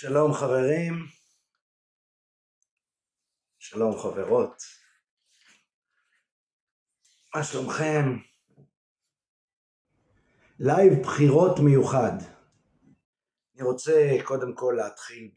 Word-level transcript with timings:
שלום 0.00 0.32
חברים, 0.32 0.94
שלום 3.58 3.98
חברות, 3.98 4.62
מה 7.34 7.44
שלומכם? 7.44 8.04
לייב 10.58 10.92
בחירות 11.02 11.58
מיוחד. 11.64 12.12
אני 13.54 13.62
רוצה 13.62 14.16
קודם 14.24 14.54
כל 14.54 14.74
להתחיל 14.76 15.30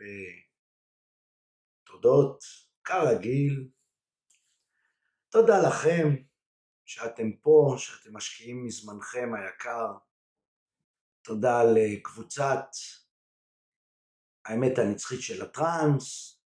בתודות, 1.85 2.43
כרגיל. 2.83 3.69
תודה 5.29 5.53
לכם 5.67 6.07
שאתם 6.85 7.31
פה, 7.31 7.75
שאתם 7.77 8.15
משקיעים 8.17 8.65
מזמנכם 8.65 9.29
היקר. 9.33 9.87
תודה 11.21 11.63
לקבוצת 11.75 12.65
האמת 14.49 14.77
הנצחית 14.77 15.21
של 15.21 15.41
הטראנס, 15.41 16.39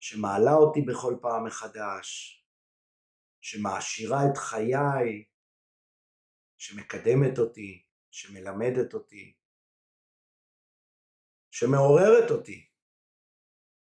שמעלה 0.00 0.52
אותי 0.52 0.80
בכל 0.80 1.14
פעם 1.22 1.46
מחדש, 1.46 2.40
שמעשירה 3.40 4.18
את 4.30 4.36
חיי, 4.36 5.24
שמקדמת 6.58 7.38
אותי, 7.38 7.84
שמלמדת 8.10 8.94
אותי, 8.94 9.34
שמעוררת 11.50 12.30
אותי. 12.30 12.68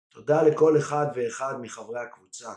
תודה 0.09 0.43
לכל 0.43 0.73
אחד 0.79 1.07
ואחד 1.17 1.55
מחברי 1.63 2.01
הקבוצה. 2.01 2.55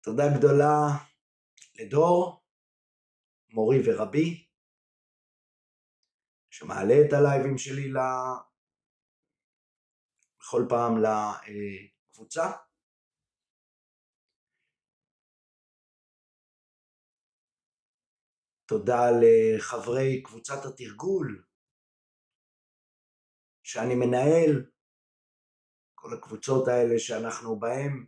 תודה 0.00 0.24
גדולה 0.38 0.86
לדור, 1.74 2.42
מורי 3.50 3.76
ורבי, 3.86 4.51
שמעלה 6.52 6.94
את 7.06 7.12
הלייבים 7.12 7.58
שלי 7.58 7.88
ל... 7.88 7.96
בכל 10.38 10.62
פעם 10.68 10.92
לקבוצה. 11.02 12.42
תודה 18.66 19.02
לחברי 19.22 20.22
קבוצת 20.22 20.64
התרגול 20.64 21.44
שאני 23.62 23.94
מנהל, 23.94 24.70
כל 25.94 26.14
הקבוצות 26.14 26.68
האלה 26.68 26.98
שאנחנו 26.98 27.58
בהן 27.58 28.06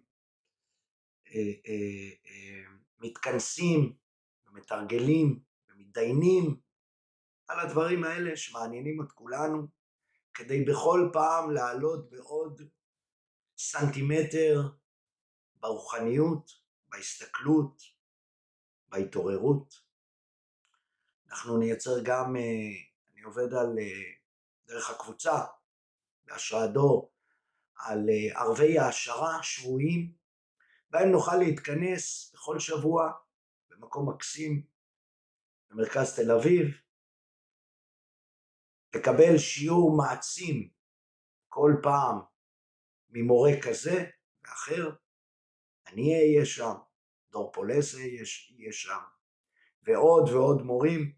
אה, 1.27 1.53
אה, 1.67 2.11
אה, 2.27 2.65
מתכנסים 2.99 3.97
ומתרגלים 4.47 5.41
ומתדיינים 5.69 6.64
על 7.49 7.61
הדברים 7.61 8.05
האלה 8.05 8.37
שמעניינים 8.37 9.03
את 9.03 9.13
כולנו, 9.13 9.67
כדי 10.35 10.65
בכל 10.65 11.11
פעם 11.13 11.51
לעלות 11.51 12.11
בעוד 12.11 12.63
סנטימטר 13.57 14.63
ברוחניות, 15.61 16.51
בהסתכלות, 16.89 17.83
בהתעוררות. 18.89 19.75
אנחנו 21.29 21.59
נייצר 21.59 22.03
גם, 22.05 22.37
אה, 22.37 22.43
אני 23.13 23.23
עובד 23.23 23.55
על, 23.55 23.79
אה, 23.79 24.03
דרך 24.67 24.91
הקבוצה, 24.91 25.45
בהשראת 26.27 26.71
דור, 26.71 27.13
על 27.77 28.07
אה, 28.11 28.41
ערבי 28.41 28.79
העשרה 28.79 29.43
שבויים, 29.43 30.13
בהם 30.91 31.09
נוכל 31.09 31.37
להתכנס 31.37 32.33
בכל 32.35 32.59
שבוע 32.59 33.13
במקום 33.71 34.09
מקסים 34.09 34.63
במרכז 35.71 36.17
תל 36.17 36.31
אביב, 36.31 36.84
לקבל 38.95 39.39
שיעור 39.39 39.97
מעצים 39.97 40.69
כל 41.49 41.73
פעם 41.83 42.21
ממורה 43.09 43.51
כזה 43.63 44.11
ואחר, 44.45 44.91
אני 45.87 46.15
אהיה 46.15 46.47
שם, 46.47 46.75
דור 47.31 47.53
פולס 47.53 47.95
יהיה 47.95 48.73
שם, 48.73 49.01
ועוד 49.83 50.29
ועוד 50.29 50.63
מורים 50.63 51.17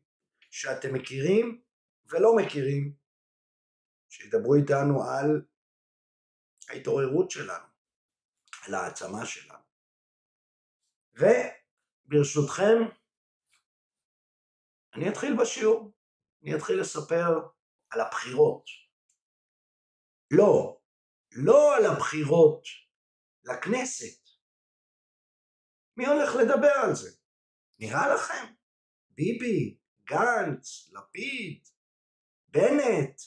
שאתם 0.51 0.95
מכירים 0.95 1.63
ולא 2.07 2.37
מכירים, 2.37 2.95
שידברו 4.09 4.55
איתנו 4.55 5.03
על 5.03 5.47
ההתעוררות 6.69 7.31
שלנו, 7.31 7.67
על 8.67 8.75
העצמה 8.75 9.27
שלנו. 9.27 9.65
וברשותכם, 11.15 12.77
אני 14.95 15.09
אתחיל 15.09 15.37
בשיעור, 15.41 15.93
אני 16.43 16.55
אתחיל 16.55 16.81
לספר 16.81 17.56
על 17.91 18.01
הבחירות. 18.01 18.65
לא, 20.31 20.81
לא 21.33 21.77
על 21.77 21.87
הבחירות 21.87 22.63
לכנסת. 23.45 24.27
מי 25.97 26.07
הולך 26.07 26.35
לדבר 26.35 26.73
על 26.85 26.95
זה? 26.95 27.11
נראה 27.79 28.15
לכם? 28.15 28.55
ביבי, 29.11 29.79
גנץ, 30.05 30.91
לפיד, 30.93 31.69
בנט. 32.49 33.21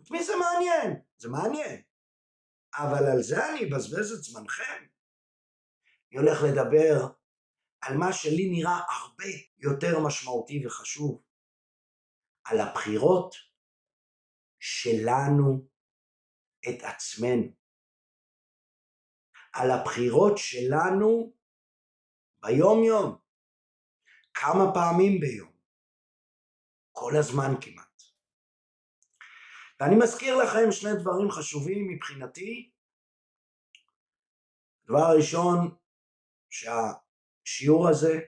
את 0.00 0.10
מי 0.10 0.24
זה 0.24 0.32
מעניין? 0.40 1.02
זה 1.16 1.28
מעניין. 1.28 1.82
אבל 2.74 3.06
על 3.12 3.22
זה 3.22 3.48
אני 3.48 3.64
אבזבז 3.64 4.12
את 4.12 4.22
זמנכם. 4.22 4.84
אני 6.12 6.20
הולך 6.20 6.38
לדבר 6.42 7.06
על 7.80 7.96
מה 7.96 8.12
שלי 8.12 8.50
נראה 8.50 8.80
הרבה 8.88 9.24
יותר 9.58 9.98
משמעותי 10.06 10.66
וחשוב. 10.66 11.22
על 12.44 12.60
הבחירות 12.60 13.34
שלנו 14.60 15.68
את 16.68 16.82
עצמנו. 16.82 17.52
על 19.52 19.70
הבחירות 19.70 20.38
שלנו 20.38 21.32
ביום 22.42 22.84
יום. 22.84 23.18
כמה 24.34 24.64
פעמים 24.74 25.20
ביום. 25.20 25.52
כל 26.92 27.12
הזמן 27.18 27.60
כמעט. 27.60 28.02
ואני 29.80 29.94
מזכיר 30.02 30.36
לכם 30.36 30.72
שני 30.72 30.90
דברים 31.00 31.30
חשובים 31.30 31.88
מבחינתי. 31.88 32.72
הדבר 34.84 34.98
הראשון, 34.98 35.76
שהשיעור 36.50 37.88
הזה 37.88 38.20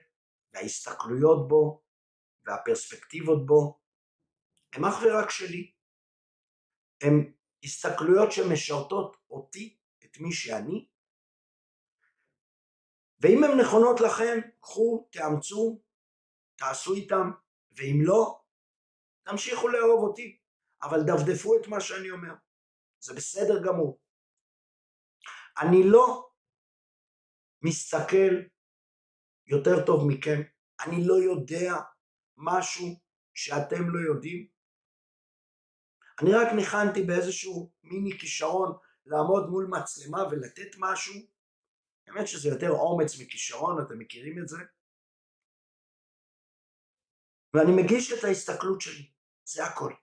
וההסתכלויות 0.53 1.47
בו 1.47 1.83
והפרספקטיבות 2.45 3.45
בו 3.45 3.79
הם 4.77 4.85
אך 4.85 4.95
ורק 5.03 5.29
שלי. 5.29 5.71
הם 7.01 7.33
הסתכלויות 7.63 8.31
שמשרתות 8.31 9.17
אותי, 9.29 9.77
את 10.05 10.17
מי 10.17 10.33
שאני, 10.33 10.87
ואם 13.19 13.43
הן 13.43 13.59
נכונות 13.59 14.01
לכם, 14.01 14.39
קחו, 14.59 15.07
תאמצו, 15.11 15.81
תעשו 16.55 16.93
איתם, 16.93 17.31
ואם 17.71 17.99
לא, 18.01 18.41
תמשיכו 19.23 19.67
לאהוב 19.67 20.03
אותי, 20.03 20.39
אבל 20.83 20.99
דפדפו 21.07 21.55
את 21.61 21.67
מה 21.67 21.81
שאני 21.81 22.11
אומר. 22.11 22.33
זה 22.99 23.13
בסדר 23.13 23.63
גמור. 23.65 23.99
אני 25.61 25.83
לא 25.85 26.29
מסתכל 27.61 28.33
יותר 29.47 29.85
טוב 29.85 30.07
מכם, 30.07 30.41
אני 30.85 31.07
לא 31.07 31.13
יודע 31.13 31.73
משהו 32.37 32.87
שאתם 33.33 33.89
לא 33.89 33.99
יודעים, 34.13 34.56
אני 36.21 36.31
רק 36.33 36.53
ניחנתי 36.55 37.03
באיזשהו 37.03 37.71
מיני 37.83 38.19
כישרון 38.19 38.77
לעמוד 39.05 39.49
מול 39.49 39.67
מצלמה 39.69 40.23
ולתת 40.31 40.75
משהו, 40.77 41.13
האמת 42.07 42.27
שזה 42.27 42.49
יותר 42.49 42.69
אומץ 42.69 43.19
מכישרון, 43.19 43.85
אתם 43.85 43.99
מכירים 43.99 44.39
את 44.39 44.47
זה? 44.47 44.57
ואני 47.53 47.83
מגיש 47.83 48.13
את 48.13 48.23
ההסתכלות 48.23 48.81
שלי, 48.81 49.11
זה 49.45 49.65
הכל. 49.65 49.93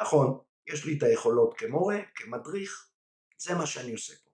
נכון, 0.00 0.40
יש 0.66 0.84
לי 0.84 0.98
את 0.98 1.02
היכולות 1.02 1.58
כמורה, 1.58 1.96
כמדריך, 2.14 2.90
זה 3.38 3.54
מה 3.54 3.66
שאני 3.66 3.92
עושה 3.92 4.14
פה. 4.24 4.30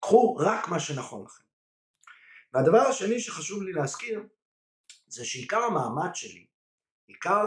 קחו 0.00 0.36
רק 0.36 0.68
מה 0.68 0.80
שנכון 0.80 1.24
לכם. 1.24 1.44
והדבר 2.52 2.78
השני 2.78 3.20
שחשוב 3.20 3.62
לי 3.62 3.72
להזכיר, 3.72 4.22
זה 5.06 5.24
שעיקר 5.24 5.58
המאמץ 5.58 6.14
שלי, 6.14 6.46
עיקר 7.06 7.44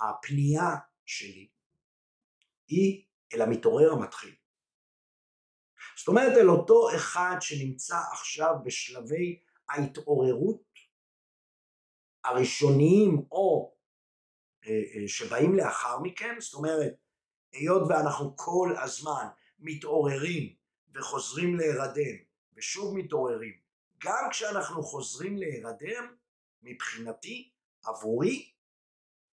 הפנייה 0.00 0.76
שלי 1.06 1.48
היא 2.68 3.04
אל 3.34 3.42
המתעורר 3.42 3.92
המתחיל. 3.92 4.34
זאת 5.98 6.08
אומרת 6.08 6.32
אל 6.36 6.50
אותו 6.50 6.94
אחד 6.96 7.36
שנמצא 7.40 7.96
עכשיו 8.12 8.54
בשלבי 8.64 9.40
ההתעוררות 9.68 10.62
הראשוניים 12.24 13.26
או 13.32 13.74
אה, 14.66 14.70
אה, 14.70 15.08
שבאים 15.08 15.54
לאחר 15.54 15.98
מכן, 15.98 16.40
זאת 16.40 16.54
אומרת 16.54 16.94
היות 17.52 17.82
ואנחנו 17.88 18.36
כל 18.36 18.74
הזמן 18.82 19.26
מתעוררים 19.58 20.54
וחוזרים 20.94 21.56
להירדם 21.56 22.16
ושוב 22.56 22.96
מתעוררים, 22.98 23.54
גם 23.98 24.28
כשאנחנו 24.30 24.82
חוזרים 24.82 25.36
להירדם 25.36 26.14
מבחינתי, 26.62 27.50
עבורי, 27.84 28.52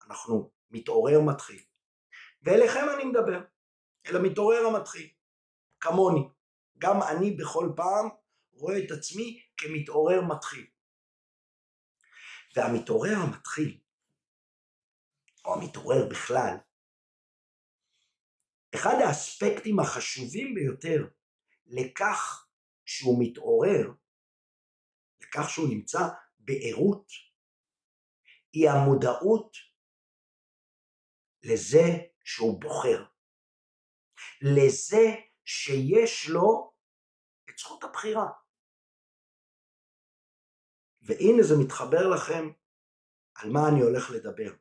אנחנו 0.08 0.52
מתעורר 0.72 1.22
מתחיל. 1.22 1.64
ואליכם 2.44 2.86
אני 2.96 3.06
מדבר, 3.06 3.42
אל 4.06 4.16
המתעורר 4.16 4.66
המתחיל, 4.66 5.10
כמוני. 5.80 6.30
גם 6.78 7.02
אני 7.04 7.32
בכל 7.32 7.70
פעם 7.76 8.10
רואה 8.52 8.78
את 8.86 8.92
עצמי 8.92 9.42
כמתעורר 9.58 10.22
מתחיל. 10.22 10.68
והמתעורר 12.56 13.16
המתחיל, 13.16 13.82
או 15.46 15.54
המתעורר 15.54 16.10
בכלל, 16.10 16.56
אחד 18.76 18.94
האספקטים 19.08 19.80
החשובים 19.80 20.54
ביותר 20.56 21.08
לכך 21.66 22.48
שהוא 22.86 23.24
מתעורר, 23.24 23.92
לכך 25.22 25.50
שהוא 25.50 25.70
נמצא 25.70 26.00
בערות, 26.40 27.08
היא 28.54 28.70
המודעות 28.70 29.58
לזה 31.44 31.82
שהוא 32.24 32.62
בוחר, 32.62 33.06
לזה 34.42 35.06
שיש 35.46 36.30
לו 36.30 36.74
את 37.50 37.58
זכות 37.58 37.84
הבחירה. 37.84 38.28
והנה 41.02 41.44
זה 41.44 41.54
מתחבר 41.66 42.10
לכם 42.16 42.50
על 43.36 43.50
מה 43.50 43.60
אני 43.70 43.82
הולך 43.82 44.10
לדבר. 44.10 44.54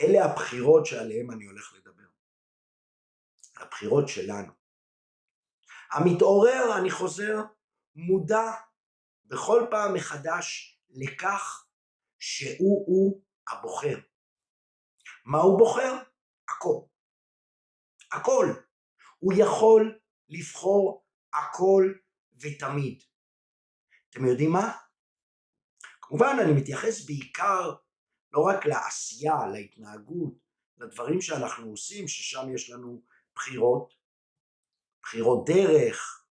אלה 0.00 0.24
הבחירות 0.24 0.86
שעליהן 0.86 1.30
אני 1.30 1.44
הולך 1.44 1.72
לדבר. 1.72 2.08
הבחירות 3.56 4.08
שלנו. 4.08 4.52
המתעורר, 5.92 6.78
אני 6.80 6.90
חוזר, 6.90 7.36
מודע 7.94 8.50
בכל 9.24 9.66
פעם 9.70 9.94
מחדש 9.94 10.78
לכך 10.90 11.66
שהוא-הוא 12.18 13.22
הבוחר. 13.48 14.09
מה 15.30 15.38
הוא 15.38 15.58
בוחר? 15.58 15.96
הכל. 16.48 16.80
הכל. 18.12 18.46
הוא 19.18 19.32
יכול 19.36 19.98
לבחור 20.28 21.04
הכל 21.32 21.92
ותמיד. 22.34 23.02
אתם 24.10 24.24
יודעים 24.24 24.50
מה? 24.50 24.76
כמובן 26.02 26.36
אני 26.42 26.52
מתייחס 26.52 27.06
בעיקר 27.06 27.74
לא 28.32 28.40
רק 28.40 28.66
לעשייה, 28.66 29.46
להתנהגות, 29.52 30.34
לדברים 30.78 31.20
שאנחנו 31.20 31.70
עושים, 31.70 32.08
ששם 32.08 32.54
יש 32.54 32.70
לנו 32.70 33.02
בחירות, 33.34 33.94
בחירות 35.02 35.44
דרך, 35.46 36.26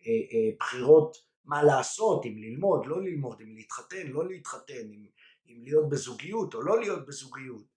אה, 0.00 0.06
אה, 0.06 0.56
בחירות 0.60 1.16
מה 1.44 1.62
לעשות, 1.62 2.26
אם 2.26 2.38
ללמוד, 2.38 2.86
לא 2.86 3.02
ללמוד, 3.02 3.40
אם 3.40 3.56
להתחתן, 3.56 4.06
לא 4.06 4.28
להתחתן, 4.28 4.92
אם, 4.92 5.06
אם 5.46 5.60
להיות 5.64 5.88
בזוגיות 5.88 6.54
או 6.54 6.62
לא 6.62 6.80
להיות 6.80 7.06
בזוגיות. 7.06 7.71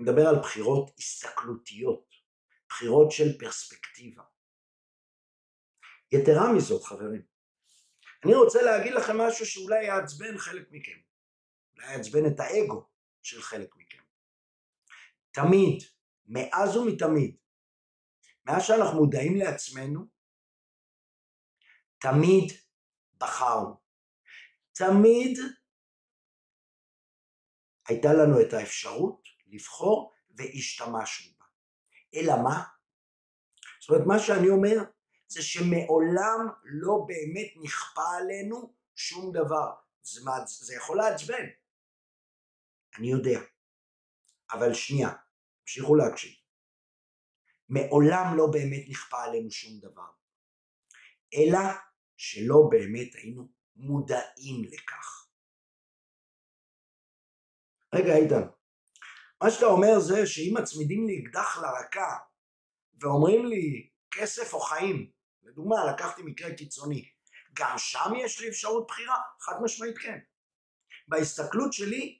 אני 0.00 0.10
מדבר 0.10 0.28
על 0.28 0.38
בחירות 0.42 0.90
הסתכלותיות, 0.98 2.14
בחירות 2.68 3.10
של 3.10 3.38
פרספקטיבה. 3.38 4.22
יתרה 6.12 6.52
מזאת 6.56 6.84
חברים, 6.84 7.22
אני 8.24 8.34
רוצה 8.34 8.62
להגיד 8.62 8.92
לכם 8.92 9.18
משהו 9.18 9.46
שאולי 9.46 9.84
יעצבן 9.84 10.38
חלק 10.38 10.68
מכם, 10.70 11.00
אולי 11.74 11.92
יעצבן 11.92 12.26
את 12.26 12.40
האגו 12.40 12.88
של 13.22 13.42
חלק 13.42 13.76
מכם. 13.76 14.02
תמיד, 15.30 15.82
מאז 16.26 16.76
ומתמיד, 16.76 17.36
מאז 18.44 18.62
שאנחנו 18.66 18.98
מודעים 18.98 19.36
לעצמנו, 19.36 20.06
תמיד 21.98 22.52
בחרנו. 23.18 23.80
תמיד 24.72 25.38
הייתה 27.88 28.08
לנו 28.12 28.40
את 28.40 28.52
האפשרות 28.52 29.19
לבחור 29.50 30.12
והשתמשנו 30.30 31.32
בה. 31.38 31.46
אלא 32.14 32.32
מה? 32.42 32.64
זאת 33.80 33.90
אומרת, 33.90 34.06
מה 34.06 34.18
שאני 34.18 34.48
אומר 34.48 34.76
זה 35.26 35.42
שמעולם 35.42 36.48
לא 36.64 37.04
באמת 37.06 37.52
נכפה 37.62 38.16
עלינו 38.18 38.74
שום 38.94 39.32
דבר. 39.32 39.74
זה, 40.02 40.20
זה 40.46 40.74
יכול 40.74 40.96
לעצבן. 40.96 41.46
אני 42.98 43.10
יודע. 43.10 43.40
אבל 44.52 44.74
שנייה, 44.74 45.08
תמשיכו 45.62 45.94
להקשיב. 45.94 46.32
מעולם 47.68 48.36
לא 48.36 48.46
באמת 48.52 48.84
נכפה 48.88 49.22
עלינו 49.24 49.50
שום 49.50 49.80
דבר. 49.80 50.10
אלא 51.34 51.58
שלא 52.16 52.56
באמת 52.70 53.14
היינו 53.14 53.48
מודעים 53.76 54.64
לכך. 54.64 55.28
רגע 57.94 58.16
איתן, 58.16 58.48
מה 59.42 59.50
שאתה 59.50 59.66
אומר 59.66 60.00
זה 60.00 60.26
שאם 60.26 60.54
מצמידים 60.58 61.06
לי 61.06 61.22
אקדח 61.22 61.58
לרקה 61.58 62.16
ואומרים 62.98 63.46
לי 63.46 63.88
כסף 64.10 64.54
או 64.54 64.60
חיים, 64.60 65.10
לדוגמה 65.42 65.92
לקחתי 65.92 66.22
מקרה 66.22 66.54
קיצוני, 66.54 67.10
גם 67.54 67.74
שם 67.78 68.10
יש 68.24 68.40
לי 68.40 68.48
אפשרות 68.48 68.86
בחירה? 68.86 69.16
חד 69.40 69.52
משמעית 69.62 69.98
כן. 69.98 70.18
בהסתכלות 71.08 71.72
שלי 71.72 72.18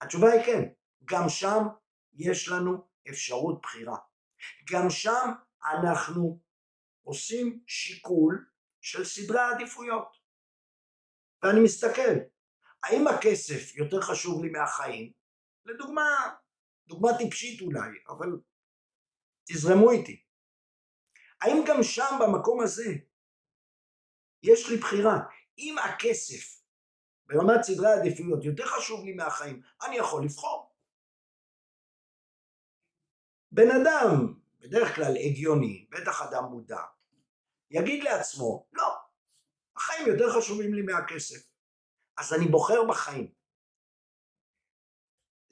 התשובה 0.00 0.32
היא 0.32 0.42
כן, 0.46 0.62
גם 1.04 1.28
שם 1.28 1.62
יש 2.14 2.48
לנו 2.48 2.88
אפשרות 3.10 3.60
בחירה. 3.62 3.96
גם 4.72 4.90
שם 4.90 5.30
אנחנו 5.74 6.40
עושים 7.02 7.60
שיקול 7.66 8.46
של 8.80 9.04
סדרי 9.04 9.40
העדיפויות. 9.40 10.08
ואני 11.42 11.60
מסתכל, 11.64 12.14
האם 12.84 13.06
הכסף 13.08 13.76
יותר 13.76 14.00
חשוב 14.00 14.44
לי 14.44 14.50
מהחיים? 14.50 15.23
לדוגמה, 15.64 16.34
דוגמה 16.86 17.08
טיפשית 17.18 17.60
אולי, 17.60 17.90
אבל 18.08 18.28
תזרמו 19.44 19.90
איתי. 19.90 20.22
האם 21.40 21.64
גם 21.68 21.82
שם 21.82 22.18
במקום 22.20 22.60
הזה 22.60 22.94
יש 24.42 24.70
לי 24.70 24.76
בחירה? 24.76 25.18
אם 25.58 25.76
הכסף 25.78 26.62
ברמת 27.26 27.62
סדרי 27.62 27.86
העדיפויות 27.86 28.44
יותר 28.44 28.66
חשוב 28.66 29.04
לי 29.04 29.12
מהחיים, 29.14 29.62
אני 29.86 29.96
יכול 29.96 30.24
לבחור. 30.24 30.74
בן 33.52 33.70
אדם, 33.70 34.34
בדרך 34.60 34.94
כלל 34.96 35.16
הגיוני, 35.16 35.86
בטח 35.90 36.22
אדם 36.22 36.44
מודע, 36.44 36.80
יגיד 37.70 38.04
לעצמו, 38.04 38.66
לא, 38.72 38.94
החיים 39.76 40.08
יותר 40.08 40.24
חשובים 40.36 40.74
לי 40.74 40.82
מהכסף, 40.82 41.50
אז 42.16 42.32
אני 42.32 42.48
בוחר 42.48 42.84
בחיים. 42.88 43.43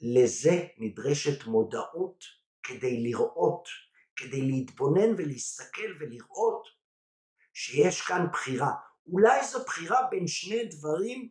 לזה 0.03 0.67
נדרשת 0.77 1.45
מודעות 1.47 2.23
כדי 2.63 3.03
לראות, 3.03 3.67
כדי 4.15 4.41
להתבונן 4.41 5.13
ולהסתכל 5.17 5.93
ולראות 5.99 6.67
שיש 7.53 8.01
כאן 8.01 8.27
בחירה. 8.31 8.71
אולי 9.07 9.47
זו 9.47 9.63
בחירה 9.65 10.07
בין 10.11 10.27
שני 10.27 10.65
דברים 10.65 11.29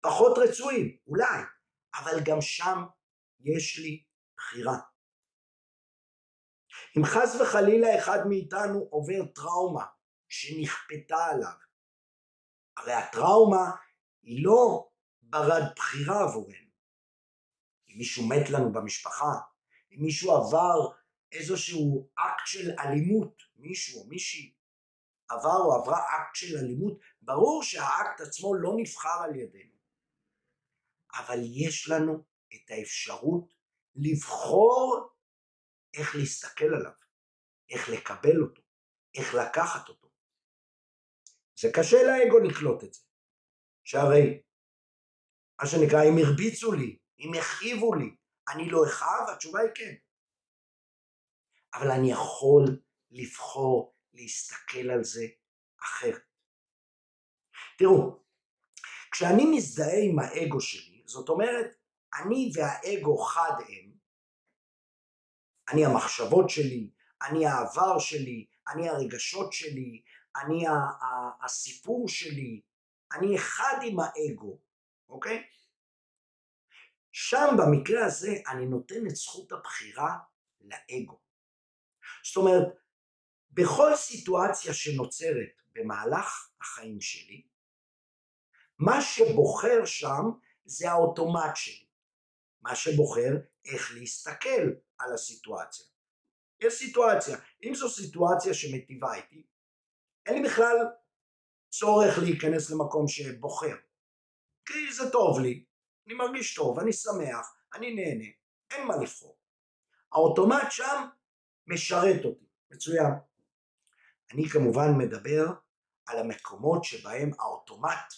פחות 0.00 0.38
רצויים, 0.38 0.96
אולי, 1.06 1.42
אבל 1.94 2.20
גם 2.24 2.40
שם 2.40 2.78
יש 3.40 3.78
לי 3.78 4.04
בחירה. 4.36 4.78
אם 6.98 7.04
חס 7.04 7.40
וחלילה 7.40 7.98
אחד 7.98 8.18
מאיתנו 8.28 8.78
עובר 8.90 9.32
טראומה 9.34 9.84
שנכפתה 10.28 11.26
עליו, 11.30 11.56
הרי 12.76 12.92
הטראומה 12.92 13.70
היא 14.22 14.44
לא 14.44 14.88
ברת 15.22 15.62
בחירה 15.76 16.22
עבורנו. 16.22 16.61
אם 17.92 17.98
מישהו 17.98 18.28
מת 18.28 18.50
לנו 18.50 18.72
במשפחה, 18.72 19.32
אם 19.92 20.02
מישהו 20.02 20.36
עבר 20.36 20.96
איזשהו 21.32 22.10
אקט 22.14 22.46
של 22.46 22.70
אלימות, 22.78 23.42
מישהו 23.56 24.00
או 24.00 24.08
מישהי 24.08 24.54
עבר 25.28 25.56
או 25.64 25.74
עברה 25.74 25.98
אקט 25.98 26.34
של 26.34 26.58
אלימות, 26.58 26.98
ברור 27.22 27.62
שהאקט 27.62 28.20
עצמו 28.20 28.54
לא 28.54 28.72
נבחר 28.76 29.22
על 29.24 29.36
ידינו. 29.36 29.76
אבל 31.14 31.38
יש 31.42 31.88
לנו 31.88 32.24
את 32.54 32.70
האפשרות 32.70 33.54
לבחור 33.94 35.10
איך 35.94 36.16
להסתכל 36.16 36.74
עליו, 36.74 36.92
איך 37.70 37.88
לקבל 37.88 38.42
אותו, 38.42 38.62
איך 39.14 39.34
לקחת 39.34 39.88
אותו. 39.88 40.08
זה 41.60 41.68
קשה 41.74 41.96
לאגו 42.02 42.38
לקלוט 42.38 42.84
את 42.84 42.94
זה, 42.94 43.00
שהרי 43.84 44.42
מה 45.62 45.68
שנקרא 45.68 46.02
אם 46.02 46.18
הרביצו 46.18 46.72
לי, 46.72 46.98
אם 47.22 47.34
הכאיבו 47.34 47.94
לי, 47.94 48.16
אני 48.48 48.70
לא 48.70 48.86
אכאב? 48.86 49.28
התשובה 49.32 49.60
היא 49.60 49.70
כן. 49.74 49.94
אבל 51.74 51.90
אני 51.90 52.12
יכול 52.12 52.80
לבחור 53.10 53.94
להסתכל 54.14 54.90
על 54.90 55.04
זה 55.04 55.26
אחרת. 55.80 56.22
תראו, 57.78 58.22
כשאני 59.10 59.44
מזדהה 59.56 60.02
עם 60.04 60.18
האגו 60.18 60.60
שלי, 60.60 61.02
זאת 61.06 61.28
אומרת, 61.28 61.66
אני 62.20 62.50
והאגו 62.54 63.18
חד 63.18 63.52
הם, 63.68 63.92
אני 65.72 65.86
המחשבות 65.86 66.50
שלי, 66.50 66.90
אני 67.22 67.46
העבר 67.46 67.98
שלי, 67.98 68.46
אני 68.68 68.88
הרגשות 68.88 69.52
שלי, 69.52 70.02
אני 70.36 70.64
הסיפור 71.44 72.08
שלי, 72.08 72.60
אני 73.12 73.36
אחד 73.36 73.76
עם 73.82 73.96
האגו, 74.00 74.58
אוקיי? 75.08 75.44
שם 77.12 77.46
במקרה 77.58 78.06
הזה 78.06 78.32
אני 78.48 78.66
נותן 78.66 79.06
את 79.06 79.16
זכות 79.16 79.52
הבחירה 79.52 80.18
לאגו. 80.60 81.20
זאת 82.24 82.36
אומרת, 82.36 82.66
בכל 83.50 83.96
סיטואציה 83.96 84.74
שנוצרת 84.74 85.62
במהלך 85.72 86.50
החיים 86.60 87.00
שלי, 87.00 87.46
מה 88.78 89.00
שבוחר 89.02 89.84
שם 89.84 90.22
זה 90.64 90.90
האוטומט 90.90 91.56
שלי. 91.56 91.86
מה 92.62 92.76
שבוחר 92.76 93.30
איך 93.64 93.92
להסתכל 93.94 94.62
על 94.98 95.14
הסיטואציה. 95.14 95.86
יש 96.60 96.74
סיטואציה, 96.74 97.36
אם 97.62 97.74
זו 97.74 97.88
סיטואציה 97.88 98.54
שמטיבה 98.54 99.14
איתי, 99.14 99.46
אין 100.26 100.42
לי 100.42 100.48
בכלל 100.48 100.76
צורך 101.70 102.18
להיכנס 102.18 102.70
למקום 102.70 103.08
שבוחר. 103.08 103.76
כי 104.66 104.92
זה 104.92 105.10
טוב 105.10 105.40
לי, 105.40 105.64
אני 106.06 106.14
מרגיש 106.14 106.54
טוב, 106.54 106.78
אני 106.78 106.92
שמח, 106.92 107.56
אני 107.74 107.94
נהנה, 107.94 108.24
אין 108.70 108.86
מה 108.86 108.96
לבחור. 108.96 109.36
האוטומט 110.12 110.70
שם 110.70 111.04
משרת 111.66 112.24
אותי, 112.24 112.44
מצוין. 112.70 113.12
אני 114.32 114.48
כמובן 114.48 114.88
מדבר 114.98 115.46
על 116.06 116.18
המקומות 116.18 116.84
שבהם 116.84 117.30
האוטומט 117.38 118.14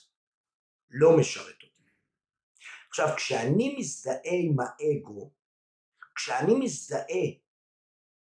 לא 0.90 1.18
משרת 1.18 1.62
אותי. 1.62 1.74
עכשיו, 2.88 3.08
כשאני 3.16 3.76
מזדהה 3.78 4.18
עם 4.24 4.56
האגו, 4.60 5.30
כשאני 6.14 6.54
מזדהה 6.54 7.26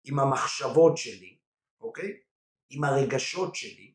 עם 0.04 0.20
המחשבות 0.20 0.98
שלי, 0.98 1.38
אוקיי? 1.82 2.20
עם 2.70 2.84
הרגשות 2.84 3.56
שלי, 3.56 3.94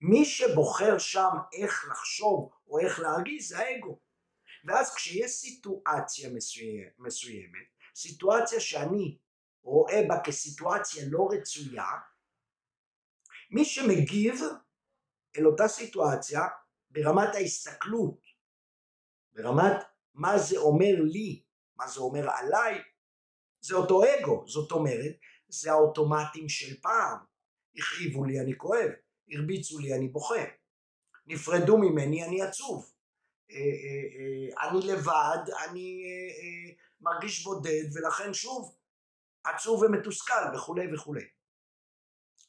מי 0.00 0.24
שבוחר 0.24 0.98
שם 0.98 1.30
איך 1.52 1.88
לחשוב 1.90 2.52
או 2.68 2.78
איך 2.78 3.00
להרגיש 3.00 3.48
זה 3.48 3.58
האגו. 3.58 3.98
ואז 4.64 4.94
כשיש 4.94 5.30
סיטואציה 5.30 6.30
מסוימת, 6.98 7.66
סיטואציה 7.94 8.60
שאני 8.60 9.18
רואה 9.62 10.02
בה 10.08 10.14
כסיטואציה 10.24 11.04
לא 11.10 11.28
רצויה, 11.32 11.90
מי 13.50 13.64
שמגיב 13.64 14.40
אל 15.38 15.46
אותה 15.46 15.68
סיטואציה 15.68 16.40
ברמת 16.90 17.34
ההסתכלות, 17.34 18.20
ברמת 19.32 19.76
מה 20.14 20.38
זה 20.38 20.58
אומר 20.58 20.94
לי, 21.02 21.42
מה 21.76 21.88
זה 21.88 22.00
אומר 22.00 22.30
עליי, 22.30 22.78
זה 23.60 23.74
אותו 23.74 24.02
אגו, 24.04 24.44
זאת 24.46 24.72
אומרת, 24.72 25.14
זה 25.48 25.72
האוטומטים 25.72 26.48
של 26.48 26.80
פעם. 26.80 27.18
הכאיבו 27.76 28.24
לי 28.24 28.40
אני 28.40 28.52
כואב, 28.56 28.90
הרביצו 29.32 29.78
לי 29.78 29.94
אני 29.94 30.08
בוכה, 30.08 30.44
נפרדו 31.26 31.78
ממני 31.78 32.24
אני 32.24 32.42
עצוב, 32.42 32.93
אני 33.50 34.86
לבד, 34.86 35.44
אני 35.64 36.02
מרגיש 37.00 37.44
בודד 37.44 37.84
ולכן 37.94 38.34
שוב 38.34 38.76
עצוב 39.44 39.82
ומתוסכל 39.82 40.56
וכולי 40.56 40.94
וכולי. 40.94 41.24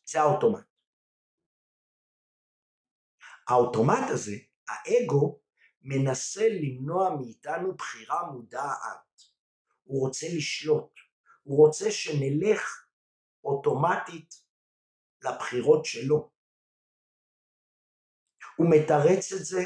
זה 0.05 0.21
האוטומט. 0.21 0.65
האוטומט 3.47 4.09
הזה, 4.09 4.35
האגו, 4.67 5.39
מנסה 5.81 6.47
למנוע 6.49 7.09
מאיתנו 7.19 7.75
בחירה 7.75 8.31
מודעת. 8.31 9.21
הוא 9.83 10.07
רוצה 10.07 10.27
לשלוט, 10.37 10.91
הוא 11.43 11.67
רוצה 11.67 11.91
שנלך 11.91 12.87
אוטומטית 13.43 14.35
לבחירות 15.21 15.85
שלו. 15.85 16.31
הוא 18.57 18.67
מתרץ 18.69 19.33
את 19.33 19.45
זה 19.45 19.61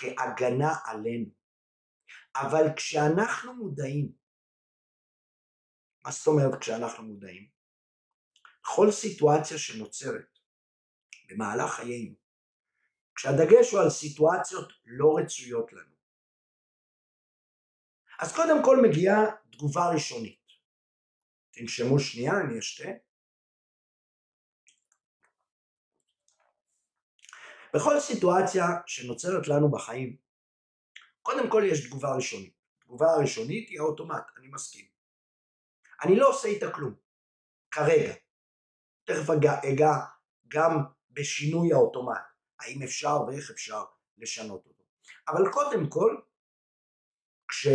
כהגנה 0.00 0.72
עלינו. 0.84 1.30
אבל 2.36 2.64
כשאנחנו 2.76 3.54
מודעים, 3.54 4.12
מה 6.04 6.10
זאת 6.10 6.26
אומרת 6.26 6.60
כשאנחנו 6.60 7.04
מודעים? 7.04 7.48
כל 8.60 8.90
סיטואציה 8.90 9.58
שנוצרת 9.58 10.38
במהלך 11.28 11.70
חיינו, 11.70 12.14
כשהדגש 13.14 13.70
הוא 13.72 13.80
על 13.80 13.90
סיטואציות 13.90 14.72
לא 14.84 15.16
רצויות 15.18 15.72
לנו. 15.72 15.94
אז 18.20 18.36
קודם 18.36 18.64
כל 18.64 18.76
מגיעה 18.88 19.16
תגובה 19.52 19.90
ראשונית. 19.94 20.40
תנשמו 21.50 22.00
שנייה, 22.00 22.32
אני 22.40 22.58
אשתה. 22.58 22.88
בכל 27.74 28.00
סיטואציה 28.00 28.66
שנוצרת 28.86 29.48
לנו 29.48 29.70
בחיים, 29.70 30.16
קודם 31.22 31.50
כל 31.50 31.62
יש 31.66 31.86
תגובה 31.86 32.14
ראשונית. 32.14 32.54
התגובה 32.78 33.06
הראשונית 33.06 33.68
היא 33.68 33.80
האוטומט, 33.80 34.24
אני 34.36 34.48
מסכים. 34.48 34.86
אני 36.04 36.16
לא 36.16 36.28
עושה 36.28 36.48
איתה 36.48 36.72
כלום, 36.72 36.94
כרגע. 37.70 38.14
תכף 39.04 39.30
אגע, 39.30 39.96
גם 40.48 40.84
בשינוי 41.10 41.72
האוטומט, 41.72 42.20
האם 42.60 42.82
אפשר 42.82 43.22
ואיך 43.26 43.50
אפשר 43.50 43.84
לשנות 44.18 44.66
אותו. 44.66 44.84
אבל 45.28 45.52
קודם 45.52 45.90
כל, 45.90 46.16
כש... 47.48 47.66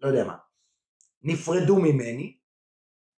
לא 0.00 0.08
יודע 0.08 0.24
מה, 0.24 0.38
נפרדו 1.22 1.76
ממני, 1.76 2.38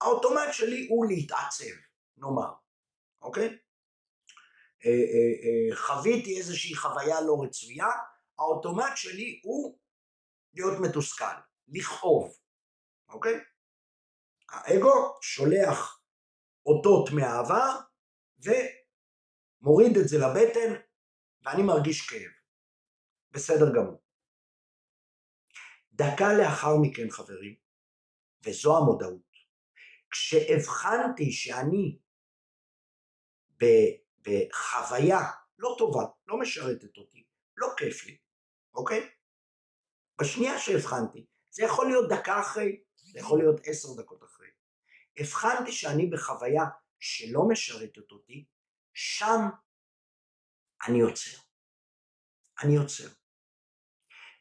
האוטומט 0.01 0.54
שלי 0.54 0.88
הוא 0.89 1.06
להתעצב, 1.06 1.75
נאמר, 2.18 2.54
אוקיי? 3.22 3.58
אה, 4.88 4.91
אה, 4.91 5.34
אה, 5.44 5.75
חוויתי 5.75 6.38
איזושהי 6.38 6.75
חוויה 6.75 7.22
לא 7.22 7.38
רצויה, 7.44 7.88
האוטומט 8.39 8.91
שלי 8.96 9.41
הוא 9.44 9.79
להיות 10.53 10.79
מתוסכל, 10.82 11.36
לכאוב, 11.67 12.38
אוקיי? 13.10 13.39
האגו 14.50 15.17
שולח 15.22 16.01
אותות 16.65 17.10
מהעבר 17.12 17.79
ומוריד 18.39 19.98
את 19.98 20.08
זה 20.08 20.17
לבטן 20.17 20.74
ואני 21.41 21.63
מרגיש 21.63 22.10
כאב. 22.10 22.32
בסדר 23.32 23.74
גמור. 23.75 24.03
דקה 25.94 26.34
לאחר 26.34 26.77
מכן 26.82 27.10
חברים, 27.10 27.56
וזו 28.44 28.77
המודעות, 28.77 29.27
כשהבחנתי 30.12 31.32
שאני 31.32 32.00
בחוויה 34.27 35.19
לא 35.60 35.75
טובה, 35.77 36.03
לא 36.27 36.39
משרתת 36.39 36.98
אותי, 36.98 37.25
לא 37.57 37.67
כיף 37.77 38.05
לי, 38.05 38.17
אוקיי? 38.74 39.10
בשנייה 40.22 40.60
שהבחנתי, 40.60 41.25
זה 41.50 41.63
יכול 41.63 41.88
להיות 41.88 42.10
דקה 42.10 42.39
אחרי, 42.39 42.84
זה 42.96 43.19
יכול 43.19 43.39
להיות 43.39 43.62
עשר 43.63 43.88
דקות 44.01 44.24
אחרי. 44.24 44.48
הבחנתי 45.17 45.72
שאני 45.72 46.10
בחוויה 46.10 46.63
שלא 47.00 47.41
משרתת 47.50 48.12
אותי, 48.12 48.46
שם 48.93 49.41
אני 50.88 51.01
עוצר. 51.01 51.38
אני 52.63 52.77
עוצר. 52.77 53.07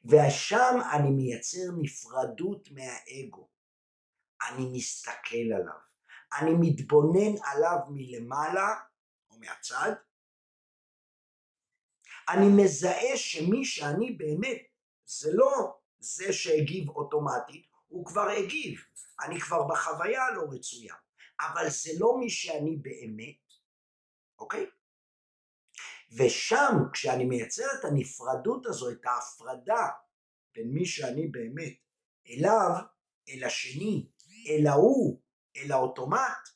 ושם 0.04 0.78
אני 0.94 1.10
מייצר 1.10 1.66
נפרדות 1.78 2.68
מהאגו. 2.70 3.48
אני 4.48 4.66
מסתכל 4.72 5.52
עליו. 5.56 5.80
אני 6.38 6.50
מתבונן 6.60 7.34
עליו 7.44 7.78
מלמעלה 7.88 8.68
מהצד. 9.48 9.92
אני 12.28 12.46
מזהה 12.64 13.16
שמי 13.16 13.64
שאני 13.64 14.12
באמת 14.12 14.62
זה 15.04 15.30
לא 15.32 15.78
זה 15.98 16.32
שהגיב 16.32 16.88
אוטומטית, 16.88 17.66
הוא 17.88 18.06
כבר 18.06 18.28
הגיב. 18.28 18.80
אני 19.24 19.40
כבר 19.40 19.62
בחוויה 19.68 20.24
הלא 20.24 20.42
רצויה. 20.52 20.94
אבל 21.40 21.70
זה 21.70 21.90
לא 21.98 22.16
מי 22.20 22.30
שאני 22.30 22.76
באמת, 22.76 23.52
אוקיי? 24.38 24.66
ושם 26.12 26.74
כשאני 26.92 27.24
מייצר 27.24 27.64
את 27.80 27.84
הנפרדות 27.84 28.66
הזו, 28.66 28.90
את 28.90 29.06
ההפרדה 29.06 29.88
בין 30.54 30.70
מי 30.70 30.86
שאני 30.86 31.26
באמת 31.26 31.74
אליו, 32.28 32.70
אל 33.28 33.44
השני, 33.44 34.08
אל 34.48 34.66
ההוא, 34.66 35.20
אל 35.56 35.72
האוטומט, 35.72 36.48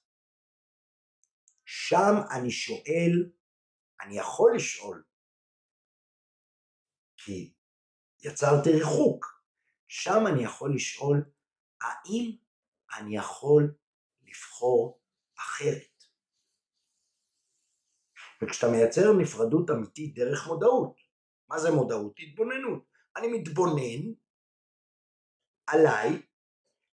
שם 1.90 2.14
אני 2.37 2.50
שואל, 2.50 3.30
אני 4.00 4.18
יכול 4.18 4.52
לשאול, 4.56 5.04
כי 7.16 7.54
יצרתי 8.23 8.70
ריחוק, 8.73 9.26
שם 9.88 10.26
אני 10.32 10.44
יכול 10.44 10.75
לשאול, 10.75 11.30
האם 11.80 12.37
אני 12.99 13.16
יכול 13.16 13.75
לבחור 14.23 15.00
אחרת? 15.38 16.04
וכשאתה 18.42 18.73
מייצר 18.73 19.12
נפרדות 19.23 19.70
אמיתית 19.70 20.14
דרך 20.14 20.47
מודעות, 20.47 20.97
מה 21.49 21.59
זה 21.59 21.70
מודעות? 21.70 22.14
התבוננות. 22.18 22.85
אני 23.16 23.28
מתבונן 23.28 24.12
עליי 25.66 26.23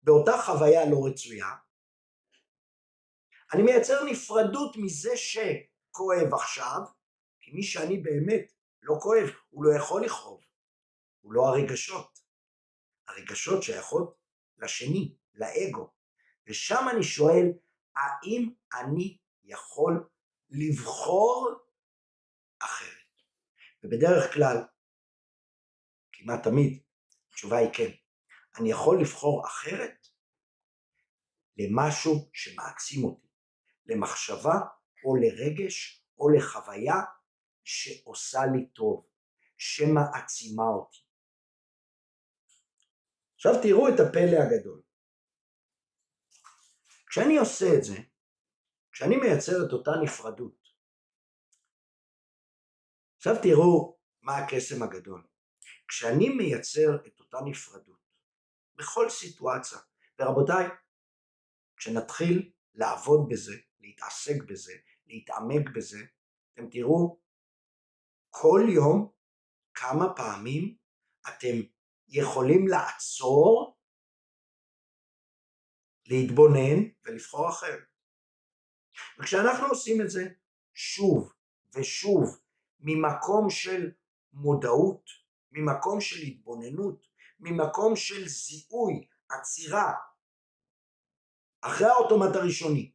באותה 0.04 0.32
חוויה 0.46 0.82
לא 0.92 0.98
רצויה, 1.08 1.48
אני 3.54 3.64
מייצר 3.64 4.04
נפרדות 4.04 4.76
מזה 4.78 5.18
שכואב 5.18 6.34
עכשיו, 6.34 6.80
כי 7.42 7.52
מי 7.52 7.64
שאני 7.64 7.98
באמת 7.98 8.54
לא 8.82 8.96
כואב, 9.02 9.30
הוא 9.50 9.66
לא 9.66 9.78
יכול 9.78 10.06
לכאוב, 10.06 10.42
הוא 11.22 11.34
לא 11.34 11.42
הרגשות. 11.48 12.20
הרגשות 13.08 13.64
שייכות 13.64 14.18
לשני, 14.58 15.16
לאגו. 15.34 15.94
ושם 16.48 16.86
אני 16.92 17.04
שואל, 17.04 17.46
האם 17.96 18.50
אני 18.80 19.18
יכול 19.44 20.10
לבחור 20.50 21.52
אחרת? 22.60 23.04
ובדרך 23.84 24.34
כלל, 24.34 24.58
כמעט 26.12 26.44
תמיד, 26.44 26.84
התשובה 27.30 27.58
היא 27.58 27.70
כן. 27.74 27.92
אני 28.60 28.72
יכול 28.72 29.02
לבחור 29.02 29.46
אחרת 29.46 30.08
למשהו 31.58 32.30
שמעצים 32.34 33.04
אותי, 33.04 33.28
למחשבה 33.86 34.60
או 35.06 35.16
לרגש 35.16 36.06
או 36.20 36.30
לחוויה 36.30 37.02
שעושה 37.64 38.40
לי 38.54 38.68
טוב, 38.68 39.08
שמעצימה 39.58 40.64
אותי. 40.64 41.04
עכשיו 43.36 43.54
תראו 43.64 43.88
את 43.88 44.00
הפלא 44.00 44.38
הגדול. 44.44 44.82
כשאני 47.08 47.38
עושה 47.38 47.66
את 47.78 47.84
זה, 47.84 47.96
כשאני 48.92 49.18
מייצר 49.18 49.66
את 49.68 49.74
אותה 49.74 49.92
נפרדות, 50.04 50.64
עכשיו 53.18 53.34
תראו 53.44 53.98
מה 54.22 54.38
הקסם 54.38 54.84
הגדול. 54.84 55.28
כשאני 55.88 56.30
מייצר 56.30 57.08
את 57.08 57.20
אותה 57.20 57.38
נפרדות, 57.46 58.00
בכל 58.76 59.10
סיטואציה, 59.10 59.78
ורבותיי, 60.20 60.68
כשנתחיל 61.78 62.52
לעבוד 62.74 63.20
בזה, 63.30 63.54
להתעסק 63.84 64.44
בזה, 64.48 64.74
להתעמק 65.08 65.70
בזה, 65.76 66.00
אתם 66.54 66.70
תראו 66.70 67.20
כל 68.30 68.62
יום 68.76 69.12
כמה 69.74 70.16
פעמים 70.16 70.78
אתם 71.28 71.58
יכולים 72.08 72.68
לעצור, 72.68 73.78
להתבונן 76.06 76.90
ולבחור 77.06 77.50
אחרת. 77.50 77.84
וכשאנחנו 79.20 79.68
עושים 79.68 80.02
את 80.02 80.10
זה 80.10 80.24
שוב 80.74 81.34
ושוב 81.76 82.40
ממקום 82.80 83.50
של 83.50 83.92
מודעות, 84.34 85.10
ממקום 85.52 86.02
של 86.02 86.22
התבוננות, 86.22 87.08
ממקום 87.40 87.96
של 87.96 88.28
זיהוי, 88.28 89.08
עצירה, 89.30 89.94
אחרי 91.62 91.88
האוטומט 91.88 92.36
הראשוני, 92.36 92.92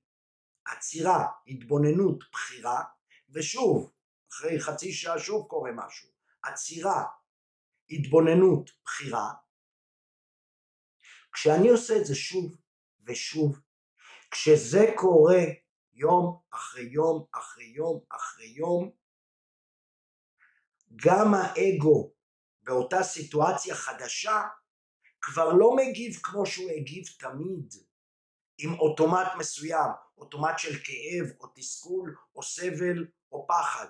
עצירה, 0.69 1.27
התבוננות, 1.47 2.25
בחירה, 2.33 2.85
ושוב, 3.31 3.93
אחרי 4.33 4.61
חצי 4.61 4.93
שעה 4.93 5.19
שוב 5.19 5.47
קורה 5.47 5.71
משהו, 5.75 6.09
עצירה, 6.43 7.05
התבוננות, 7.91 8.71
בחירה, 8.85 9.33
כשאני 11.33 11.69
עושה 11.69 11.97
את 11.97 12.07
זה 12.07 12.15
שוב 12.15 12.57
ושוב, 13.07 13.61
כשזה 14.31 14.87
קורה 14.97 15.43
יום 15.93 16.41
אחרי 16.51 16.83
יום 16.83 17.27
אחרי 17.33 17.65
יום 17.65 18.01
אחרי 18.09 18.47
יום, 18.47 18.91
גם 20.97 21.35
האגו 21.35 22.13
באותה 22.63 23.03
סיטואציה 23.03 23.75
חדשה 23.75 24.43
כבר 25.21 25.53
לא 25.53 25.77
מגיב 25.77 26.21
כמו 26.23 26.47
שהוא 26.47 26.71
הגיב 26.71 27.05
תמיד, 27.19 27.75
עם 28.59 28.75
אוטומט 28.75 29.29
מסוים, 29.39 29.91
אוטומט 30.19 30.59
של 30.59 30.79
כאב 30.85 31.41
או 31.41 31.47
תסכול 31.55 32.17
או 32.35 32.43
סבל 32.43 33.07
או 33.33 33.47
פחד. 33.49 33.87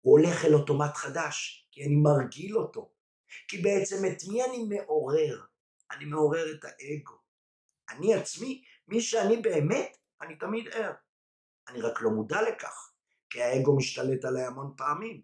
הוא 0.00 0.18
הולך 0.18 0.44
אל 0.44 0.54
אוטומט 0.54 0.94
חדש, 0.94 1.68
כי 1.72 1.84
אני 1.84 1.96
מרגיל 1.96 2.56
אותו. 2.56 2.90
כי 3.48 3.58
בעצם 3.58 3.96
את 3.96 4.22
מי 4.32 4.44
אני 4.44 4.64
מעורר? 4.64 5.44
אני 5.90 6.04
מעורר 6.04 6.44
את 6.54 6.64
האגו. 6.64 7.18
אני 7.90 8.14
עצמי, 8.14 8.64
מי 8.88 9.00
שאני 9.00 9.36
באמת, 9.36 9.96
אני 10.20 10.38
תמיד 10.38 10.68
ער. 10.68 10.92
אני 11.68 11.80
רק 11.80 12.00
לא 12.00 12.10
מודע 12.10 12.42
לכך, 12.42 12.92
כי 13.30 13.42
האגו 13.42 13.76
משתלט 13.76 14.24
עליי 14.24 14.44
המון 14.44 14.74
פעמים. 14.76 15.22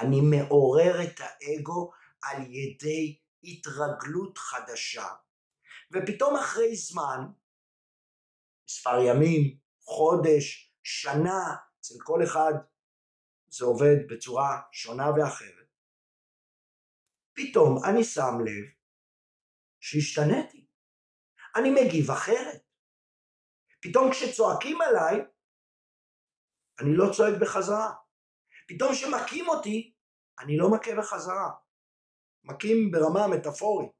אני 0.00 0.20
מעורר 0.20 1.02
את 1.02 1.20
האגו 1.20 1.90
על 2.22 2.42
ידי 2.42 3.18
התרגלות 3.44 4.38
חדשה, 4.38 5.06
ופתאום 5.92 6.36
אחרי 6.36 6.76
זמן, 6.76 7.20
מספר 8.68 8.98
ימים, 9.08 9.58
חודש, 9.82 10.74
שנה, 10.82 11.56
אצל 11.80 11.94
כל 12.04 12.20
אחד 12.24 12.52
זה 13.48 13.64
עובד 13.64 13.96
בצורה 14.10 14.60
שונה 14.72 15.10
ואחרת, 15.10 15.68
פתאום 17.32 17.84
אני 17.84 18.04
שם 18.04 18.34
לב 18.44 18.64
שהשתניתי, 19.80 20.66
אני 21.56 21.70
מגיב 21.70 22.10
אחרת. 22.10 22.62
פתאום 23.80 24.10
כשצועקים 24.10 24.78
עליי, 24.80 25.20
אני 26.80 26.96
לא 26.96 27.12
צועק 27.16 27.34
בחזרה. 27.40 27.92
פתאום 28.68 28.92
כשמכים 28.92 29.48
אותי, 29.48 29.94
אני 30.40 30.56
לא 30.56 30.70
מכה 30.74 30.90
בחזרה. 30.98 31.50
מכים 32.44 32.90
ברמה 32.92 33.36
מטאפורית. 33.36 33.90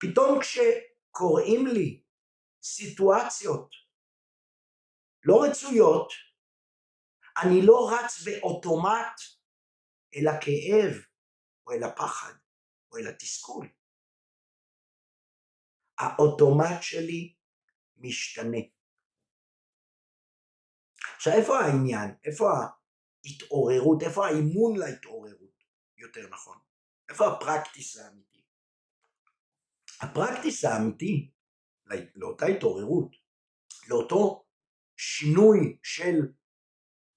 פתאום 0.00 0.40
כשקוראים 0.40 1.66
לי 1.66 2.02
סיטואציות 2.62 3.74
לא 5.24 5.34
רצויות, 5.44 6.12
אני 7.42 7.66
לא 7.66 7.90
רץ 7.92 8.22
באוטומט 8.24 9.16
אל 10.14 10.28
הכאב, 10.28 10.92
או 11.66 11.72
אל 11.72 11.82
הפחד, 11.82 12.32
או 12.92 12.98
אל 12.98 13.06
התסכול. 13.08 13.68
האוטומט 15.98 16.82
שלי 16.82 17.34
משתנה. 17.96 18.58
עכשיו 21.16 21.32
איפה 21.32 21.58
העניין? 21.58 22.16
איפה 22.24 22.44
ההתעוררות? 22.44 24.02
איפה 24.02 24.26
האימון 24.26 24.78
להתעוררות? 24.78 25.49
יותר 26.00 26.28
נכון. 26.30 26.58
איפה 27.08 27.32
הפרקטיס 27.32 27.96
האמיתי? 27.96 28.44
הפרקטיס 30.00 30.64
האמיתי 30.64 31.30
לאותה 32.14 32.46
התעוררות, 32.46 33.16
לאותו 33.88 34.46
שינוי 34.96 35.78
של 35.82 36.16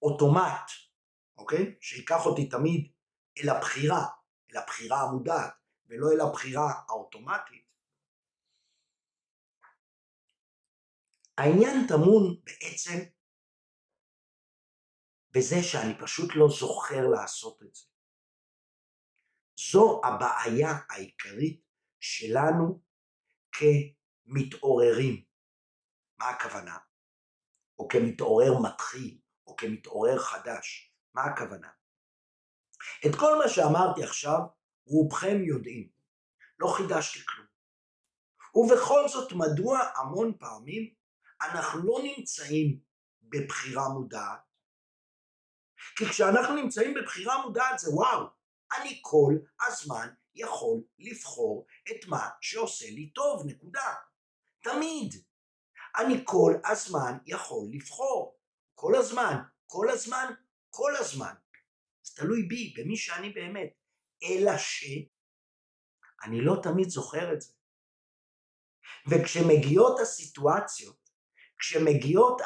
אוטומט, 0.02 0.72
אוקיי? 1.38 1.76
שיקח 1.82 2.26
אותי 2.26 2.50
תמיד 2.50 2.92
אל 3.38 3.50
הבחירה, 3.50 4.08
אל 4.52 4.58
הבחירה 4.58 5.02
המודעת, 5.02 5.54
ולא 5.86 6.08
אל 6.14 6.22
הבחירה 6.22 6.74
האוטומטית. 6.88 7.64
העניין 11.38 11.88
טמון 11.88 12.42
בעצם 12.44 13.00
בזה 15.32 15.56
שאני 15.64 15.94
פשוט 16.02 16.30
לא 16.36 16.48
זוכר 16.60 17.08
לעשות 17.08 17.64
את 17.64 17.76
זה. 17.76 17.93
זו 19.58 20.02
הבעיה 20.06 20.70
העיקרית 20.90 21.62
שלנו 22.00 22.82
כמתעוררים. 23.52 25.24
מה 26.20 26.30
הכוונה? 26.30 26.78
או 27.80 27.88
כמתעורר 27.88 28.60
מתחיל, 28.64 29.20
או 29.48 29.56
כמתעורר 29.56 30.20
חדש. 30.20 30.94
מה 31.14 31.24
הכוונה? 31.24 31.70
את 33.06 33.16
כל 33.20 33.38
מה 33.44 33.50
שאמרתי 33.50 34.04
עכשיו, 34.04 34.40
רובכם 34.86 35.44
יודעים. 35.44 35.90
לא 36.60 36.74
חידשתי 36.78 37.20
כלום. 37.26 37.48
ובכל 38.56 39.08
זאת, 39.08 39.34
מדוע 39.34 39.80
המון 39.96 40.38
פעמים 40.40 40.94
אנחנו 41.42 41.84
לא 41.84 42.00
נמצאים 42.04 42.80
בבחירה 43.24 43.90
מודעת? 43.90 44.40
כי 45.96 46.06
כשאנחנו 46.06 46.56
נמצאים 46.56 46.94
בבחירה 46.94 47.42
מודעת 47.42 47.80
זה 47.80 47.90
וואו, 47.94 48.28
אני 48.78 49.00
כל 49.02 49.34
הזמן 49.68 50.08
יכול 50.36 50.82
לבחור 51.00 51.68
את 51.92 52.08
מה 52.08 52.30
שעושה 52.42 52.86
לי 52.86 53.10
טוב, 53.10 53.44
נקודה. 53.46 53.94
תמיד. 54.64 55.14
אני 55.98 56.22
כל 56.26 56.54
הזמן 56.66 57.18
יכול 57.26 57.68
לבחור. 57.72 58.40
כל 58.76 58.96
הזמן, 58.96 59.36
כל 59.68 59.90
הזמן, 59.90 60.34
כל 60.70 60.96
הזמן. 61.00 61.34
זה 62.04 62.16
תלוי 62.16 62.44
בי, 62.44 62.74
במי 62.78 62.98
שאני 62.98 63.30
באמת. 63.30 63.70
אלא 64.24 64.58
שאני 64.58 66.42
לא 66.42 66.56
תמיד 66.64 66.90
זוכר 66.90 67.34
את 67.34 67.42
זה. 67.42 67.54
וכשמגיעות 69.10 70.00
הסיטואציות, 70.00 71.10
כשמגיעות 71.60 72.42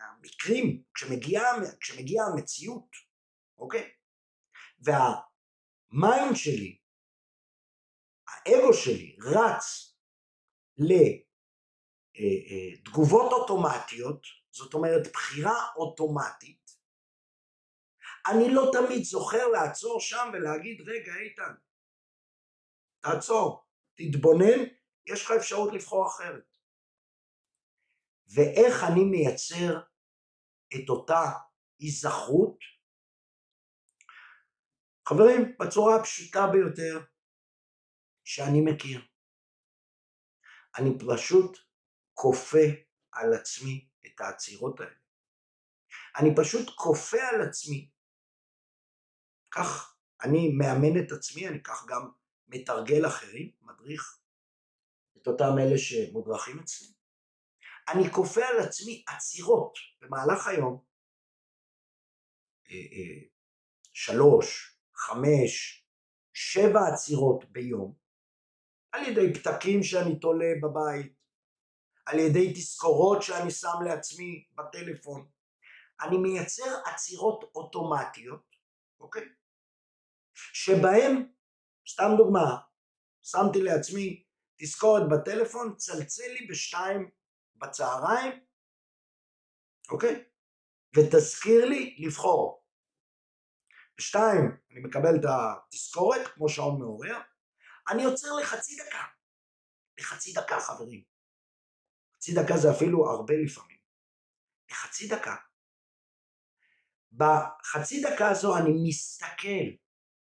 המקרים, 0.00 0.82
כשמגיעה 0.94 1.46
כשמגיע 1.80 2.22
המציאות, 2.22 3.07
אוקיי? 3.58 3.94
והמיינד 4.80 6.36
שלי, 6.36 6.78
האגו 8.28 8.74
שלי, 8.74 9.16
רץ 9.20 9.96
לתגובות 12.16 13.32
אוטומטיות, 13.32 14.26
זאת 14.50 14.74
אומרת 14.74 15.12
בחירה 15.12 15.72
אוטומטית, 15.76 16.70
אני 18.30 18.54
לא 18.54 18.70
תמיד 18.72 19.02
זוכר 19.02 19.48
לעצור 19.48 20.00
שם 20.00 20.30
ולהגיד, 20.32 20.80
רגע, 20.80 21.12
איתן, 21.16 21.54
תעצור, 23.00 23.64
תתבונן, 23.94 24.64
יש 25.06 25.24
לך 25.24 25.30
אפשרות 25.30 25.72
לבחור 25.72 26.06
אחרת. 26.06 26.44
ואיך 28.34 28.84
אני 28.92 29.04
מייצר 29.04 29.80
את 30.74 30.88
אותה 30.88 31.22
היזכרות? 31.78 32.77
חברים, 35.08 35.56
בצורה 35.60 35.96
הפשוטה 35.96 36.46
ביותר 36.52 37.04
שאני 38.24 38.60
מכיר. 38.60 39.00
אני 40.78 40.90
פשוט 40.98 41.58
כופה 42.14 42.66
על 43.12 43.32
עצמי 43.34 43.88
את 44.06 44.20
העצירות 44.20 44.80
האלה. 44.80 44.96
אני 46.18 46.30
פשוט 46.36 46.76
כופה 46.76 47.16
על 47.32 47.48
עצמי. 47.48 47.90
כך 49.50 49.96
אני 50.22 50.48
מאמן 50.58 51.04
את 51.06 51.12
עצמי, 51.12 51.48
אני 51.48 51.62
כך 51.62 51.86
גם 51.88 52.10
מתרגל 52.48 53.06
אחרים, 53.06 53.52
מדריך 53.60 54.20
את 55.16 55.26
אותם 55.26 55.58
אלה 55.58 55.78
שמודרכים 55.78 56.58
אצלי. 56.58 56.88
אני 57.88 58.10
כופה 58.12 58.40
על 58.46 58.58
עצמי 58.58 59.04
עצירות 59.06 59.74
במהלך 60.00 60.46
היום. 60.46 60.84
אה, 62.70 62.74
אה, 62.74 63.28
שלוש, 63.92 64.77
חמש, 64.98 65.84
שבע 66.32 66.80
עצירות 66.92 67.44
ביום, 67.44 67.94
על 68.92 69.02
ידי 69.04 69.34
פתקים 69.34 69.82
שאני 69.82 70.18
תולה 70.18 70.52
בבית, 70.62 71.12
על 72.06 72.18
ידי 72.18 72.52
תזכורות 72.52 73.22
שאני 73.22 73.50
שם 73.50 73.76
לעצמי 73.84 74.44
בטלפון. 74.54 75.28
אני 76.00 76.16
מייצר 76.18 76.80
עצירות 76.84 77.44
אוטומטיות, 77.54 78.56
אוקיי? 79.00 79.22
שבהם, 80.34 81.32
סתם 81.88 82.10
דוגמה, 82.16 82.56
שמתי 83.22 83.62
לעצמי 83.62 84.24
תזכורת 84.60 85.02
בטלפון, 85.08 85.76
צלצל 85.76 86.32
לי 86.32 86.46
בשתיים 86.46 87.10
בצהריים, 87.56 88.44
אוקיי? 89.90 90.24
ותזכיר 90.96 91.64
לי 91.64 91.96
לבחור. 91.98 92.57
בשתיים 93.98 94.56
אני 94.70 94.80
מקבל 94.80 95.16
את 95.20 95.24
התזכורת, 95.24 96.26
כמו 96.34 96.48
שעון 96.48 96.80
מעורר, 96.80 97.18
אני 97.88 98.04
עוצר 98.04 98.28
לחצי 98.42 98.76
דקה. 98.76 99.04
לחצי 99.98 100.32
דקה 100.32 100.60
חברים. 100.60 101.04
חצי 102.16 102.34
דקה 102.34 102.56
זה 102.56 102.68
אפילו 102.76 103.10
הרבה 103.10 103.34
לפעמים. 103.44 103.78
לחצי 104.70 105.08
דקה. 105.08 105.36
בחצי 107.12 108.02
דקה 108.02 108.30
הזו 108.30 108.56
אני 108.56 108.70
מסתכל, 108.88 109.68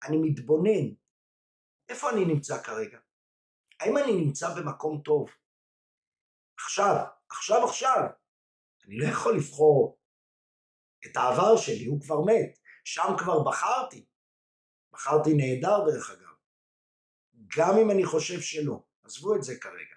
אני 0.04 0.16
מתבונן. 0.22 0.94
איפה 1.88 2.10
אני 2.10 2.24
נמצא 2.24 2.62
כרגע? 2.62 2.98
האם 3.80 3.98
אני 3.98 4.12
נמצא 4.24 4.46
במקום 4.54 5.02
טוב? 5.04 5.30
עכשיו, 6.58 7.04
עכשיו 7.30 7.64
עכשיו. 7.64 8.02
אני 8.84 8.98
לא 8.98 9.08
יכול 9.08 9.36
לבחור 9.36 9.98
את 11.06 11.16
העבר 11.16 11.56
שלי, 11.56 11.86
הוא 11.86 12.00
כבר 12.00 12.20
מת. 12.26 12.57
שם 12.92 13.14
כבר 13.18 13.44
בחרתי. 13.44 14.06
בחרתי 14.92 15.30
נהדר 15.34 15.78
דרך 15.86 16.10
אגב. 16.10 16.34
גם 17.56 17.70
אם 17.82 17.90
אני 17.90 18.04
חושב 18.04 18.40
שלא. 18.40 18.84
עזבו 19.04 19.36
את 19.36 19.42
זה 19.42 19.54
כרגע. 19.60 19.96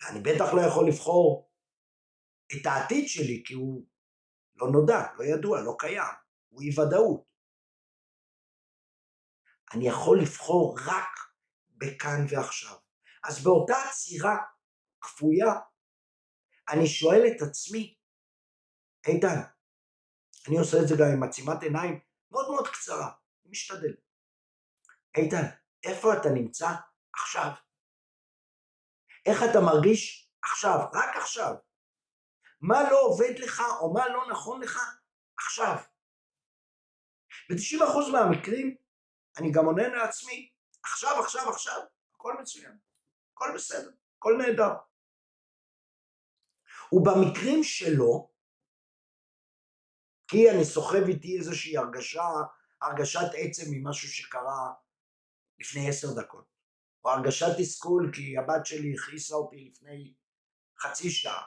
ואני 0.00 0.20
בטח 0.20 0.54
לא 0.54 0.60
יכול 0.68 0.88
לבחור 0.88 1.50
את 2.52 2.66
העתיד 2.66 3.08
שלי 3.08 3.42
כי 3.46 3.54
הוא 3.54 3.86
לא 4.56 4.66
נודע, 4.72 5.00
לא 5.18 5.24
ידוע, 5.24 5.60
לא 5.60 5.76
קיים, 5.78 6.14
הוא 6.48 6.62
אי 6.62 6.80
ודאות. 6.80 7.24
אני 9.74 9.88
יכול 9.88 10.18
לבחור 10.22 10.78
רק 10.86 11.14
בכאן 11.70 12.26
ועכשיו. 12.30 12.76
אז 13.24 13.44
באותה 13.44 13.74
עצירה 13.88 14.36
כפויה, 15.00 15.52
אני 16.68 16.86
שואל 16.86 17.22
את 17.26 17.42
עצמי, 17.42 17.96
איתן, 19.06 19.55
אני 20.48 20.58
עושה 20.58 20.76
את 20.82 20.88
זה 20.88 20.94
גם 20.98 21.06
עם 21.12 21.22
עצימת 21.22 21.62
עיניים 21.62 22.00
מאוד 22.30 22.50
מאוד 22.50 22.68
קצרה, 22.68 23.06
אני 23.06 23.50
משתדל. 23.50 23.94
איתן, 25.16 25.44
איפה 25.84 26.12
אתה 26.16 26.28
נמצא 26.28 26.68
עכשיו? 27.14 27.50
איך 29.26 29.42
אתה 29.50 29.60
מרגיש 29.60 30.30
עכשיו, 30.42 30.78
רק 30.92 31.16
עכשיו? 31.16 31.54
מה 32.60 32.90
לא 32.90 33.00
עובד 33.00 33.38
לך 33.38 33.62
או 33.80 33.94
מה 33.94 34.08
לא 34.08 34.30
נכון 34.30 34.62
לך 34.62 34.80
עכשיו? 35.38 35.76
ב-90% 37.50 38.12
מהמקרים 38.12 38.76
אני 39.38 39.52
גם 39.52 39.66
עונה 39.66 39.88
לעצמי, 39.88 40.50
עכשיו, 40.84 41.20
עכשיו, 41.20 41.50
עכשיו, 41.50 41.80
הכל 42.14 42.34
מצוין, 42.40 42.78
הכל 43.32 43.52
בסדר, 43.54 43.90
הכל 44.18 44.36
נהדר. 44.38 44.72
ובמקרים 46.92 47.64
שלא, 47.64 48.28
כי 50.28 50.50
אני 50.50 50.64
סוחב 50.64 51.02
איתי 51.08 51.38
איזושהי 51.38 51.76
הרגשה, 51.76 52.28
הרגשת 52.82 53.30
עצם 53.34 53.64
ממשהו 53.70 54.08
שקרה 54.08 54.72
לפני 55.58 55.88
עשר 55.88 56.08
דקות, 56.20 56.48
או 57.04 57.10
הרגשת 57.10 57.46
תסכול 57.58 58.10
כי 58.14 58.38
הבת 58.38 58.66
שלי 58.66 58.94
הכעיסה 58.94 59.34
אותי 59.34 59.70
לפני 59.70 60.14
חצי 60.78 61.10
שעה, 61.10 61.42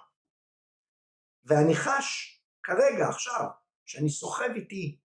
ואני 1.43 1.75
חש 1.75 2.39
כרגע, 2.63 3.09
עכשיו, 3.09 3.45
שאני 3.85 4.09
סוחב 4.09 4.49
איתי 4.55 4.99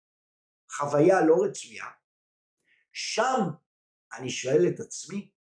חוויה 0.71 1.21
לא 1.21 1.35
רצויה, 1.45 1.85
שם 2.93 3.39
אני 4.13 4.29
שואל 4.29 4.67
את 4.67 4.79
עצמי, 4.79 5.31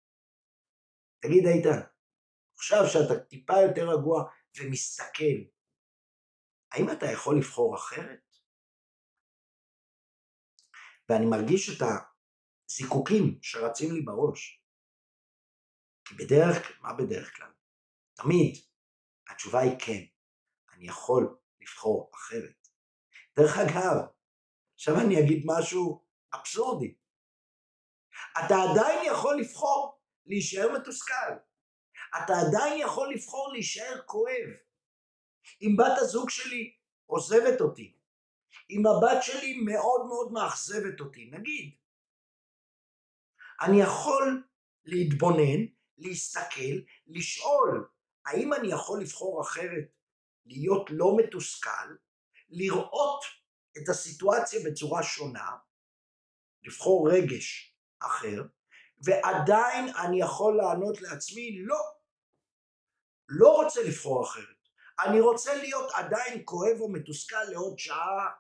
תגיד 1.21 1.47
איתן, 1.47 1.81
עכשיו 2.55 2.87
שאתה 2.87 3.21
טיפה 3.21 3.55
יותר 3.67 3.89
רגוע 3.91 4.25
ומסתכל, 4.57 5.35
האם 6.73 6.91
אתה 6.93 7.07
יכול 7.07 7.39
לבחור 7.39 7.77
אחרת? 7.77 8.24
ואני 11.09 11.27
מרגיש 11.27 11.71
את 11.71 11.87
הזיקוקים 12.69 13.39
שרצים 13.43 13.95
לי 13.95 14.01
בראש. 14.01 14.63
כי 16.05 16.15
בדרך, 16.15 16.83
מה 16.83 16.93
בדרך 16.93 17.37
כלל? 17.37 17.51
תמיד 18.15 18.55
התשובה 19.31 19.61
היא 19.61 19.79
כן, 19.79 20.05
אני 20.73 20.87
יכול 20.87 21.37
לבחור 21.61 22.11
אחרת. 22.15 22.69
דרך 23.37 23.59
אגב, 23.59 23.97
עכשיו 24.75 24.95
אני 25.07 25.21
אגיד 25.21 25.43
משהו 25.47 26.05
אבסורדי. 26.35 26.95
אתה 28.39 28.55
עדיין 28.71 28.99
יכול 29.07 29.41
לבחור 29.41 30.01
להישאר 30.27 30.79
מתוסכל. 30.79 31.33
אתה 32.25 32.33
עדיין 32.47 32.81
יכול 32.81 33.15
לבחור 33.15 33.53
להישאר 33.53 34.03
כואב. 34.07 34.51
אם 35.63 35.77
בת 35.79 35.99
הזוג 35.99 36.31
שלי 36.31 36.77
עוזבת 37.07 37.61
אותי, 37.61 37.97
אם 38.71 38.83
הבת 38.87 39.23
שלי 39.23 39.61
מאוד 39.65 40.07
מאוד 40.07 40.33
מאכזבת 40.33 41.01
אותי, 41.01 41.31
נגיד, 41.33 41.75
אני 43.61 43.81
יכול 43.81 44.45
להתבונן, 44.85 45.67
להסתכל, 45.99 46.75
לשאול, 47.07 47.89
האם 48.27 48.55
אני 48.55 48.69
יכול 48.69 49.01
לבחור 49.01 49.43
אחרת, 49.43 49.85
להיות 50.47 50.91
לא 50.91 51.17
מתוסכל, 51.17 51.97
לראות 52.49 53.25
את 53.79 53.89
הסיטואציה 53.89 54.61
בצורה 54.67 55.03
שונה, 55.03 55.51
לבחור 56.63 57.09
רגש 57.13 57.77
אחר, 58.01 58.43
ועדיין 59.05 59.89
אני 60.05 60.21
יכול 60.21 60.57
לענות 60.57 61.03
לעצמי, 61.03 61.59
לא, 61.63 61.81
לא 63.29 63.49
רוצה 63.49 63.83
לבחור 63.83 64.25
אחרת. 64.25 64.69
אני 65.07 65.21
רוצה 65.21 65.55
להיות 65.55 65.91
עדיין 65.95 66.43
כואב 66.45 66.81
או 66.81 66.93
מתוסכל 66.93 67.45
לעוד 67.51 67.79
שעה, 67.79 68.31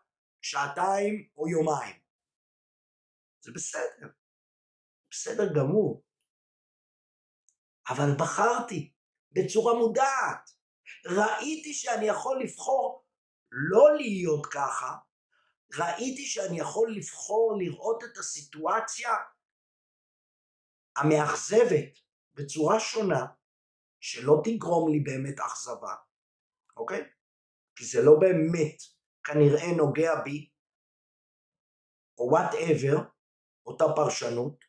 שעתיים 0.45 1.29
או 1.37 1.49
יומיים. 1.49 1.97
זה 3.41 3.53
בסדר, 3.55 4.09
בסדר 5.11 5.55
גמור. 5.57 6.05
אבל 7.89 8.11
בחרתי 8.21 8.93
בצורה 9.33 9.75
מודעת. 9.75 10.51
ראיתי 11.07 11.75
שאני 11.75 12.07
יכול 12.07 12.41
לבחור 12.43 13.05
לא 13.51 13.97
להיות 13.97 14.47
ככה, 14.47 14.97
ראיתי 15.79 16.27
שאני 16.27 16.61
יכול 16.61 16.95
לבחור 16.97 17.59
לראות 17.59 18.05
את 18.05 18.19
הסיטואציה 18.19 19.11
המאכזבת 20.97 21.99
בצורה 22.35 22.81
שונה, 22.81 23.27
שלא 24.01 24.35
תגרום 24.45 24.93
לי 24.93 25.01
באמת 25.01 25.41
אכזבה, 25.41 25.95
אוקיי? 26.77 27.11
כי 27.77 27.85
זה 27.85 28.03
לא 28.03 28.13
באמת 28.21 28.94
כנראה 29.25 29.77
נוגע 29.77 30.15
בי, 30.25 30.51
או 32.19 32.29
וואטאבר, 32.31 32.97
אותה 33.67 33.85
פרשנות, 33.97 34.65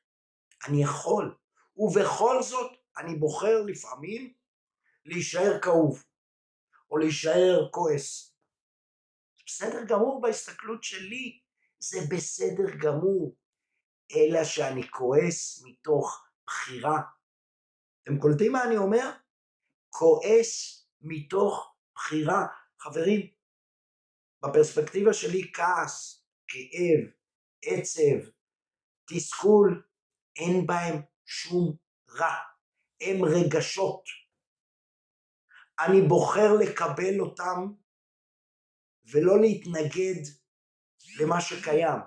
אני 0.68 0.84
יכול. 0.84 1.38
ובכל 1.78 2.42
זאת, 2.42 2.72
אני 2.98 3.16
בוחר 3.16 3.62
לפעמים 3.66 4.34
להישאר 5.06 5.62
כאוב, 5.62 6.04
או 6.92 6.98
להישאר 6.98 7.70
כועס. 7.72 8.36
בסדר 9.46 9.86
גמור 9.88 10.22
בהסתכלות 10.22 10.84
שלי 10.84 11.40
זה 11.80 11.98
בסדר 12.10 12.76
גמור, 12.82 13.36
אלא 14.16 14.44
שאני 14.44 14.90
כועס 14.90 15.64
מתוך 15.66 16.26
בחירה. 16.48 17.02
אתם 18.04 18.20
קולטים 18.20 18.52
מה 18.52 18.64
אני 18.64 18.78
אומר? 18.78 19.12
כועס 19.90 20.86
מתוך 21.02 21.76
בחירה. 21.96 22.46
חברים, 22.80 23.35
בפרספקטיבה 24.44 25.14
שלי 25.14 25.52
כעס, 25.54 26.26
כאב, 26.48 27.12
עצב, 27.66 28.30
תסכול, 29.08 29.84
אין 30.36 30.68
בהם 30.68 31.02
שום 31.26 31.76
רע. 32.10 32.36
הם 33.02 33.26
רגשות. 33.26 34.04
אני 35.80 36.02
בוחר 36.02 36.54
לקבל 36.60 37.20
אותם 37.20 37.74
ולא 39.12 39.42
להתנגד 39.42 40.22
למה 41.20 41.42
שקיים. 41.42 42.00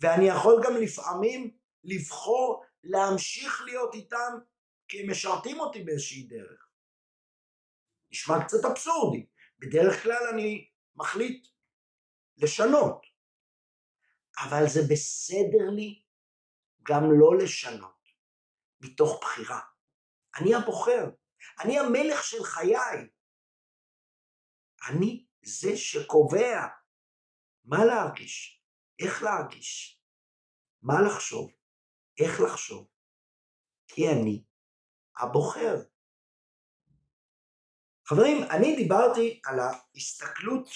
ואני 0.00 0.28
יכול 0.28 0.62
גם 0.64 0.72
לפעמים 0.82 1.56
לבחור 1.84 2.64
להמשיך 2.84 3.62
להיות 3.66 3.94
איתם 3.94 4.32
כי 4.88 5.02
הם 5.02 5.10
משרתים 5.10 5.60
אותי 5.60 5.82
באיזושהי 5.82 6.22
דרך. 6.22 6.68
נשמע 8.10 8.44
קצת 8.44 8.64
אבסורדי, 8.70 9.26
בדרך 9.58 10.02
כלל 10.02 10.28
אני 10.32 10.69
מחליט 11.00 11.48
לשנות, 12.36 13.06
אבל 14.44 14.62
זה 14.66 14.80
בסדר 14.90 15.70
לי 15.76 16.02
גם 16.82 17.02
לא 17.20 17.44
לשנות, 17.44 18.08
מתוך 18.80 19.20
בחירה. 19.22 19.60
אני 20.40 20.54
הבוחר, 20.54 21.04
אני 21.60 21.78
המלך 21.78 22.24
של 22.24 22.44
חיי. 22.44 23.10
אני 24.88 25.26
זה 25.42 25.76
שקובע 25.76 26.66
מה 27.64 27.84
להרגיש, 27.84 28.62
איך 28.98 29.22
להרגיש, 29.22 30.02
מה 30.82 30.94
לחשוב, 31.06 31.50
איך 32.20 32.40
לחשוב, 32.40 32.88
כי 33.88 34.08
אני 34.08 34.44
הבוחר. 35.16 35.76
חברים, 38.06 38.36
אני 38.50 38.76
דיברתי 38.76 39.40
על 39.44 39.58
ההסתכלות 39.60 40.68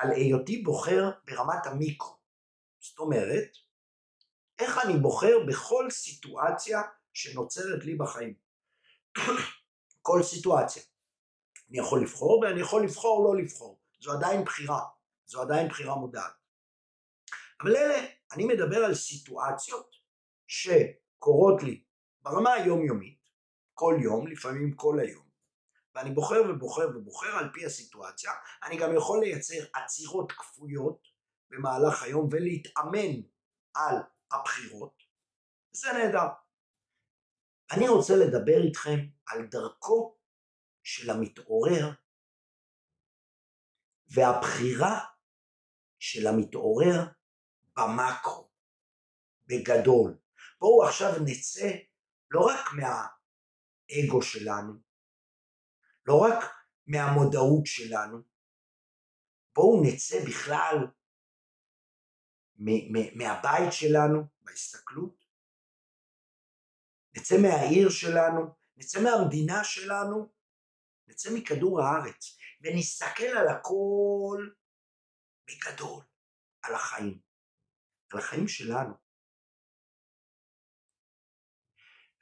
על 0.00 0.10
היותי 0.10 0.62
בוחר 0.62 1.10
ברמת 1.24 1.66
המיקרו. 1.66 2.16
זאת 2.80 2.98
אומרת, 2.98 3.48
איך 4.58 4.78
אני 4.84 4.96
בוחר 4.98 5.36
בכל 5.48 5.90
סיטואציה 5.90 6.82
שנוצרת 7.12 7.84
לי 7.84 7.94
בחיים. 7.94 8.34
כל 10.02 10.22
סיטואציה. 10.22 10.82
אני 11.70 11.78
יכול 11.78 12.02
לבחור 12.02 12.38
ואני 12.38 12.60
יכול 12.60 12.84
לבחור 12.84 13.24
לא 13.24 13.42
לבחור. 13.42 13.80
זו 14.00 14.12
עדיין 14.12 14.44
בחירה. 14.44 14.80
זו 15.26 15.42
עדיין 15.42 15.68
בחירה 15.68 15.94
מודעת. 15.94 16.32
אבל 17.60 17.76
אלה, 17.76 18.06
אני 18.32 18.44
מדבר 18.44 18.84
על 18.84 18.94
סיטואציות 18.94 19.96
שקורות 20.46 21.62
לי 21.62 21.84
ברמה 22.22 22.52
היומיומית, 22.52 23.28
כל 23.74 23.98
יום, 24.02 24.26
לפעמים 24.26 24.74
כל 24.74 25.00
היום, 25.00 25.29
ואני 26.00 26.14
בוחר 26.14 26.42
ובוחר 26.48 26.88
ובוחר 26.96 27.38
על 27.38 27.50
פי 27.52 27.66
הסיטואציה, 27.66 28.32
אני 28.62 28.76
גם 28.78 28.96
יכול 28.96 29.20
לייצר 29.20 29.64
עצירות 29.74 30.32
כפויות 30.32 31.02
במהלך 31.50 32.02
היום 32.02 32.28
ולהתאמן 32.30 33.20
על 33.74 33.96
הבחירות, 34.32 35.02
זה 35.72 35.88
נהדר. 35.92 36.26
אני 37.72 37.88
רוצה 37.88 38.12
לדבר 38.16 38.62
איתכם 38.66 38.98
על 39.26 39.46
דרכו 39.46 40.18
של 40.82 41.10
המתעורר 41.10 41.90
והבחירה 44.08 45.04
של 45.98 46.26
המתעורר 46.26 47.06
במקרו, 47.76 48.50
בגדול. 49.46 50.18
בואו 50.60 50.84
עכשיו 50.88 51.12
נצא 51.24 51.70
לא 52.30 52.40
רק 52.40 52.66
מהאגו 52.72 54.22
שלנו, 54.22 54.89
לא 56.06 56.14
רק 56.14 56.44
מהמודעות 56.86 57.66
שלנו, 57.66 58.22
בואו 59.54 59.82
נצא 59.84 60.16
בכלל 60.28 60.76
מהבית 63.14 63.72
שלנו, 63.72 64.22
בהסתכלות, 64.40 65.24
נצא 67.16 67.34
מהעיר 67.42 67.90
שלנו, 67.90 68.54
נצא 68.76 68.98
מהמדינה 69.02 69.64
שלנו, 69.64 70.32
נצא 71.06 71.30
מכדור 71.34 71.80
הארץ 71.80 72.38
ונסתכל 72.60 73.38
על 73.38 73.48
הכל 73.48 74.50
בגדול, 75.46 76.04
על 76.62 76.74
החיים, 76.74 77.20
על 78.12 78.18
החיים 78.18 78.48
שלנו. 78.48 78.94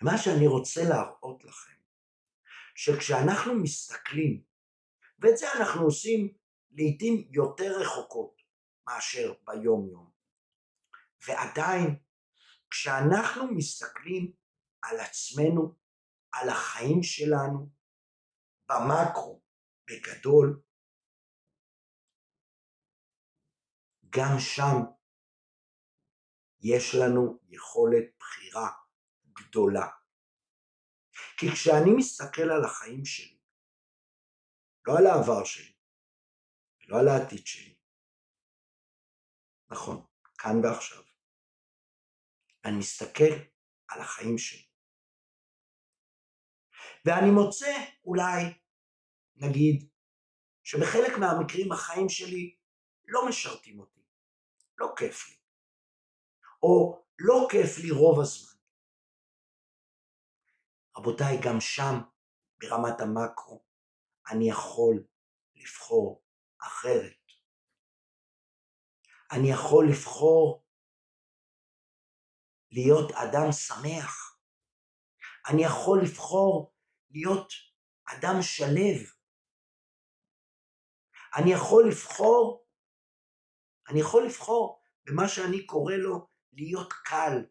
ומה 0.01 0.19
שאני 0.19 0.47
רוצה 0.47 0.81
להראות 0.89 1.45
לכם, 1.45 1.78
שכשאנחנו 2.81 3.55
מסתכלים, 3.63 4.43
ואת 5.19 5.37
זה 5.37 5.47
אנחנו 5.61 5.83
עושים 5.83 6.35
לעיתים 6.71 7.29
יותר 7.31 7.81
רחוקות 7.81 8.43
מאשר 8.87 9.35
ביום 9.45 9.89
יום, 9.91 10.11
ועדיין 11.27 12.03
כשאנחנו 12.71 13.55
מסתכלים 13.57 14.33
על 14.83 15.01
עצמנו, 15.01 15.75
על 16.33 16.49
החיים 16.49 17.03
שלנו, 17.03 17.71
במקרו, 18.69 19.43
בגדול, 19.87 20.63
גם 24.11 24.39
שם 24.39 24.77
יש 26.61 26.95
לנו 26.95 27.39
יכולת 27.49 28.05
בחירה 28.19 28.71
גדולה. 29.33 29.98
כי 31.39 31.47
כשאני 31.53 31.91
מסתכל 31.97 32.51
על 32.51 32.65
החיים 32.65 33.05
שלי, 33.05 33.39
לא 34.87 34.99
על 34.99 35.07
העבר 35.07 35.45
שלי, 35.45 35.73
לא 36.89 36.97
על 37.01 37.09
העתיד 37.09 37.47
שלי, 37.47 37.77
נכון, 39.71 40.07
כאן 40.39 40.65
ועכשיו, 40.65 41.03
אני 42.65 42.79
מסתכל 42.79 43.33
על 43.89 44.01
החיים 44.01 44.39
שלי. 44.39 44.69
ואני 47.05 47.31
מוצא 47.31 47.73
אולי, 48.05 48.43
נגיד, 49.37 49.91
שבחלק 50.65 51.19
מהמקרים 51.21 51.73
החיים 51.73 52.09
שלי 52.09 52.57
לא 53.07 53.29
משרתים 53.29 53.81
אותי, 53.81 54.03
לא 54.79 54.87
כיף 54.97 55.29
לי, 55.29 55.37
או 56.63 57.05
לא 57.19 57.49
כיף 57.51 57.79
לי 57.79 57.91
רוב 57.91 58.21
הזמן. 58.21 58.48
רבותיי, 60.99 61.39
גם 61.45 61.61
שם, 61.61 61.95
ברמת 62.61 63.01
המקרו, 63.01 63.65
אני 64.31 64.51
יכול 64.51 65.05
לבחור 65.55 66.23
אחרת. 66.63 67.19
אני 69.33 69.51
יכול 69.51 69.87
לבחור 69.91 70.65
להיות 72.73 73.13
אדם 73.13 73.53
שמח. 73.53 74.39
אני 75.49 75.63
יכול 75.65 75.99
לבחור 76.03 76.75
להיות 77.11 77.53
אדם 78.05 78.43
שלב. 78.43 78.99
אני 81.37 81.53
יכול 81.53 81.89
לבחור, 81.89 82.67
אני 83.89 84.01
יכול 84.01 84.27
לבחור 84.27 84.83
במה 85.05 85.29
שאני 85.29 85.67
קורא 85.67 85.95
לו 85.95 86.29
להיות 86.53 86.93
קל, 86.93 87.47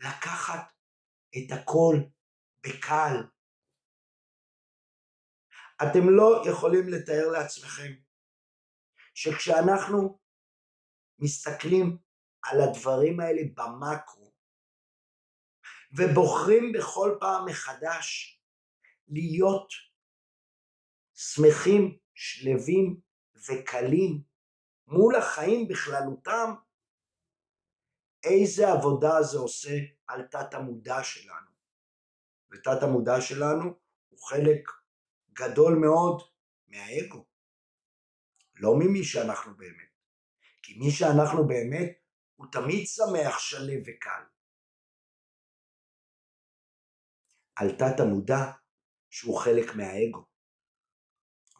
לקחת 0.00 0.72
את 1.30 1.58
הכל 1.58 2.17
בקל. 2.62 3.14
אתם 5.82 6.10
לא 6.10 6.42
יכולים 6.50 6.88
לתאר 6.88 7.28
לעצמכם 7.32 7.92
שכשאנחנו 9.14 10.18
מסתכלים 11.18 11.98
על 12.42 12.60
הדברים 12.60 13.20
האלה 13.20 13.42
במקרו 13.54 14.32
ובוחרים 15.92 16.72
בכל 16.72 17.16
פעם 17.20 17.44
מחדש 17.46 18.38
להיות 19.08 19.68
שמחים, 21.14 21.98
שלווים 22.14 23.00
וקלים 23.48 24.22
מול 24.86 25.16
החיים 25.16 25.68
בכללותם, 25.68 26.54
איזה 28.24 28.68
עבודה 28.68 29.22
זה 29.22 29.38
עושה 29.38 29.76
על 30.06 30.22
תת 30.22 30.54
המודע 30.54 31.02
שלנו. 31.02 31.47
ותת 32.50 32.82
המודע 32.82 33.20
שלנו 33.20 33.64
הוא 34.08 34.18
חלק 34.28 34.70
גדול 35.32 35.78
מאוד 35.80 36.22
מהאגו, 36.68 37.26
לא 38.54 38.70
ממי 38.78 39.04
שאנחנו 39.04 39.56
באמת. 39.56 39.88
כי 40.62 40.78
מי 40.78 40.90
שאנחנו 40.90 41.48
באמת 41.48 41.98
הוא 42.34 42.46
תמיד 42.52 42.86
שמח, 42.86 43.38
שלו 43.38 43.80
וקל. 43.86 44.22
על 47.56 47.70
תת 47.70 48.00
המודע 48.00 48.52
שהוא 49.10 49.38
חלק 49.38 49.74
מהאגו, 49.76 50.26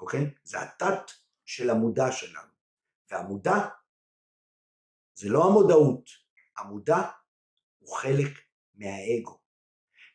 אוקיי? 0.00 0.20
זה 0.44 0.62
התת 0.62 1.10
של 1.44 1.70
המודע 1.70 2.12
שלנו. 2.12 2.52
והמודע 3.10 3.68
זה 5.14 5.28
לא 5.28 5.44
המודעות. 5.44 6.04
המודע 6.58 6.96
הוא 7.78 7.96
חלק 7.96 8.38
מהאגו. 8.74 9.37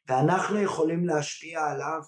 ואנחנו 0.08 0.64
יכולים 0.64 1.06
להשפיע 1.06 1.60
עליו 1.60 2.02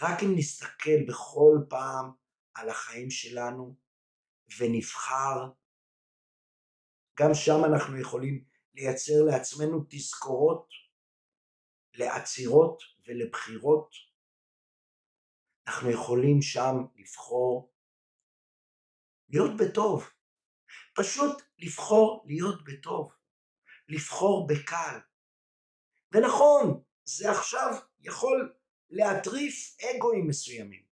רק 0.00 0.22
אם 0.22 0.32
נסתכל 0.36 1.04
בכל 1.08 1.58
פעם 1.68 2.12
על 2.54 2.68
החיים 2.68 3.10
שלנו 3.10 3.76
ונבחר. 4.58 5.52
גם 7.20 7.34
שם 7.34 7.64
אנחנו 7.64 8.00
יכולים 8.00 8.44
לייצר 8.74 9.22
לעצמנו 9.26 9.84
תזכורות 9.90 10.68
לעצירות 11.94 12.78
ולבחירות. 13.06 13.90
אנחנו 15.66 15.90
יכולים 15.90 16.42
שם 16.42 16.74
לבחור 16.96 17.72
להיות 19.28 19.50
בטוב. 19.60 20.10
פשוט 20.96 21.42
לבחור 21.58 22.24
להיות 22.26 22.64
בטוב. 22.64 23.12
לבחור 23.88 24.46
בקל. 24.46 24.98
ונכון, 26.12 26.80
זה 27.04 27.30
עכשיו 27.30 27.74
יכול 28.00 28.52
להטריף 28.90 29.76
אגואים 29.82 30.26
מסוימים. 30.26 30.86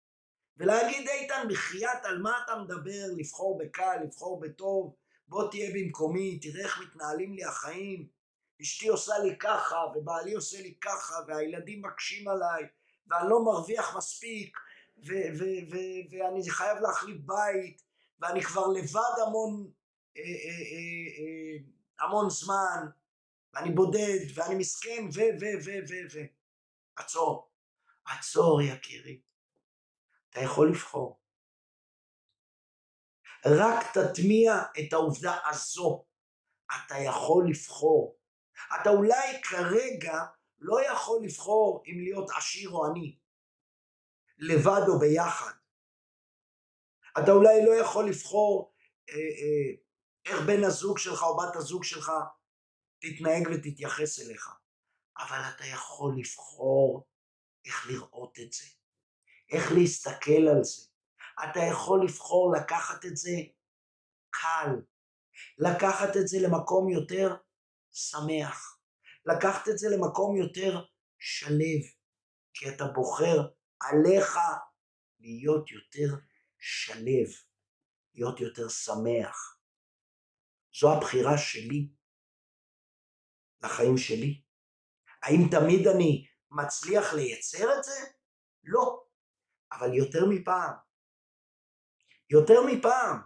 ולהגיד 0.57 1.09
איתן 1.09 1.47
בחייאת 1.51 2.05
על 2.05 2.23
מה 2.23 2.41
אתה 2.45 2.57
מדבר, 2.57 3.07
לבחור 3.17 3.59
בקל, 3.59 3.97
לבחור 4.05 4.41
בטוב, 4.41 4.95
בוא 5.29 5.51
תהיה 5.51 5.71
במקומי, 5.75 6.39
תראה 6.39 6.65
איך 6.65 6.81
מתנהלים 6.81 7.35
לי 7.35 7.45
החיים, 7.45 8.09
אשתי 8.63 8.89
עושה 8.89 9.19
לי 9.19 9.39
ככה, 9.39 9.77
ובעלי 9.95 10.33
עושה 10.33 10.61
לי 10.61 10.75
ככה, 10.81 11.15
והילדים 11.27 11.83
מקשים 11.83 12.29
עליי, 12.29 12.63
ואני 13.07 13.31
לא 13.31 13.45
מרוויח 13.45 13.97
מספיק, 13.97 14.59
ואני 16.11 16.51
חייב 16.51 16.79
להחליף 16.79 17.17
בית, 17.21 17.83
ואני 18.21 18.43
כבר 18.43 18.67
לבד 18.67 19.23
המון, 19.27 19.71
אה, 20.17 20.23
אה, 20.23 20.79
אה, 21.19 22.07
המון 22.07 22.31
זמן, 22.31 22.87
ואני 23.55 23.71
בודד, 23.71 24.19
ואני 24.35 24.55
מסכן, 24.55 25.05
ו, 25.15 25.19
ו, 25.41 25.45
ו, 25.65 25.71
ו, 25.89 25.95
ו. 26.13 26.19
עצור, 26.97 27.51
עצור 28.05 28.63
יקירי. 28.63 29.21
אתה 30.31 30.41
יכול 30.41 30.71
לבחור. 30.71 31.21
רק 33.47 33.87
תטמיע 33.99 34.53
את 34.79 34.93
העובדה 34.93 35.39
הזו. 35.45 36.05
אתה 36.77 36.95
יכול 36.99 37.45
לבחור. 37.51 38.19
אתה 38.81 38.91
אולי 38.91 39.43
כרגע 39.43 40.25
לא 40.59 40.85
יכול 40.93 41.25
לבחור 41.25 41.83
אם 41.87 42.01
להיות 42.01 42.31
עשיר 42.37 42.71
או 42.71 42.87
עני, 42.87 43.19
לבד 44.39 44.83
או 44.89 44.99
ביחד. 44.99 45.53
אתה 47.19 47.31
אולי 47.31 47.67
לא 47.67 47.73
יכול 47.81 48.09
לבחור 48.09 48.75
אה, 49.11 49.15
אה, 49.15 49.75
איך 50.25 50.47
בן 50.47 50.65
הזוג 50.65 50.99
שלך 50.99 51.23
או 51.23 51.37
בת 51.37 51.57
הזוג 51.57 51.85
שלך 51.85 52.13
תתנהג 53.03 53.49
ותתייחס 53.55 54.21
אליך, 54.21 54.49
אבל 55.19 55.39
אתה 55.55 55.65
יכול 55.65 56.15
לבחור 56.19 57.07
איך 57.65 57.87
לראות 57.87 58.39
את 58.41 58.53
זה, 58.53 58.67
איך 59.53 59.73
להסתכל 59.73 60.49
על 60.57 60.65
זה. 60.65 60.89
אתה 61.45 61.61
יכול 61.61 62.05
לבחור 62.05 62.53
לקחת 62.57 63.05
את 63.05 63.17
זה 63.17 63.37
קל, 64.31 64.71
לקחת 65.59 66.17
את 66.17 66.29
זה 66.29 66.39
למקום 66.43 66.91
יותר 66.91 67.37
שמח, 67.93 68.79
לקחת 69.27 69.69
את 69.69 69.79
זה 69.79 69.89
למקום 69.97 70.37
יותר 70.37 70.85
שלב, 71.19 71.83
כי 72.55 72.69
אתה 72.69 72.85
בוחר 72.85 73.39
עליך 73.81 74.39
להיות 75.21 75.71
יותר 75.71 76.17
שלב, 76.59 77.29
להיות 78.15 78.41
יותר 78.41 78.69
שמח. 78.69 79.59
זו 80.81 80.93
הבחירה 80.93 81.39
שלי 81.39 81.89
לחיים 83.63 83.99
שלי. 83.99 84.43
האם 85.23 85.49
תמיד 85.51 85.87
אני 85.87 86.27
מצליח 86.51 87.15
לייצר 87.15 87.79
את 87.79 87.85
זה? 87.85 88.01
לא, 88.65 89.05
אבל 89.73 89.95
יותר 89.95 90.27
מפעם. 90.29 90.75
יותר 92.31 92.63
מפעם. 92.67 93.21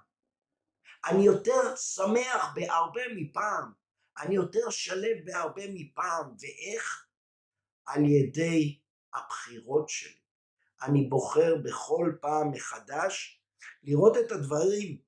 אני 1.06 1.24
יותר 1.24 1.76
שמח 1.76 2.54
בהרבה 2.54 3.02
מפעם. 3.16 3.72
אני 4.18 4.34
יותר 4.34 4.70
שלב 4.70 5.16
בהרבה 5.24 5.62
מפעם. 5.74 6.34
ואיך? 6.40 7.06
על 7.86 8.04
ידי 8.04 8.80
הבחירות 9.14 9.88
שלי. 9.88 10.20
אני 10.82 11.08
בוחר 11.08 11.54
בכל 11.64 12.12
פעם 12.20 12.50
מחדש 12.50 13.42
לראות 13.82 14.16
את 14.16 14.32
הדברים 14.32 14.98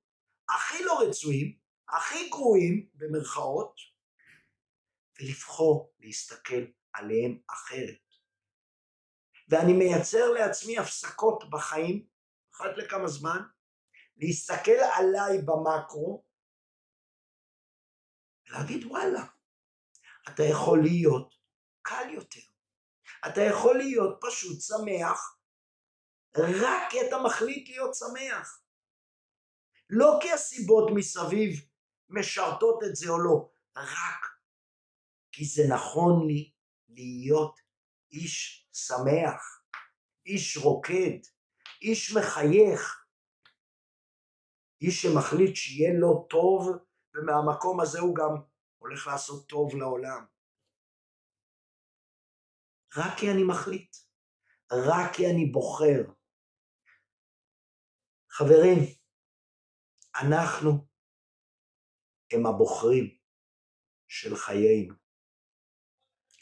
הכי 0.49 0.85
לא 0.85 1.01
רצויים, 1.01 1.59
הכי 1.89 2.29
גרועים 2.29 2.89
במרכאות, 2.95 3.75
ולבחור 5.21 5.95
להסתכל 6.01 6.65
עליהם 6.93 7.39
אחרת. 7.51 8.09
ואני 9.49 9.73
מייצר 9.73 10.31
לעצמי 10.33 10.79
הפסקות 10.79 11.51
בחיים, 11.51 12.07
אחת 12.55 12.71
לכמה 12.77 13.09
זמן, 13.09 13.39
להסתכל 14.17 14.81
עליי 14.97 15.39
במקרו, 15.45 16.25
ולהגיד 18.49 18.85
וואלה, 18.85 19.25
אתה 20.29 20.43
יכול 20.43 20.83
להיות 20.83 21.35
קל 21.83 22.11
יותר. 22.15 22.41
אתה 23.27 23.41
יכול 23.41 23.79
להיות 23.79 24.19
פשוט 24.21 24.61
שמח, 24.61 25.39
רק 26.37 26.91
כי 26.91 27.09
אתה 27.09 27.17
מחליט 27.25 27.69
להיות 27.69 27.95
שמח. 27.95 28.63
לא 29.91 30.19
כי 30.23 30.33
הסיבות 30.33 30.91
מסביב 30.95 31.69
משרתות 32.09 32.83
את 32.85 32.97
זה 32.97 33.11
או 33.11 33.19
לא, 33.19 33.51
רק 33.77 34.38
כי 35.39 35.45
זה 35.45 35.63
נכון 35.75 36.27
לי 36.27 36.53
להיות 36.89 37.61
איש 38.13 38.69
שמח, 38.73 39.63
איש 40.27 40.57
רוקד, 40.57 41.19
איש 41.83 42.17
מחייך, 42.17 43.07
איש 44.81 45.03
שמחליט 45.03 45.57
שיהיה 45.57 45.91
לו 46.01 46.27
טוב, 46.31 46.69
ומהמקום 47.15 47.81
הזה 47.81 48.01
הוא 48.01 48.17
גם 48.17 48.43
הולך 48.79 49.07
לעשות 49.07 49.49
טוב 49.49 49.75
לעולם. 49.75 50.27
רק 52.97 53.19
כי 53.19 53.27
אני 53.31 53.43
מחליט, 53.49 53.97
רק 54.73 55.17
כי 55.17 55.27
אני 55.27 55.47
בוחר. 55.53 56.13
חברים, 58.31 58.79
אנחנו 60.23 60.71
הם 62.33 62.47
הבוחרים 62.47 63.19
של 64.09 64.37
חיינו. 64.37 65.08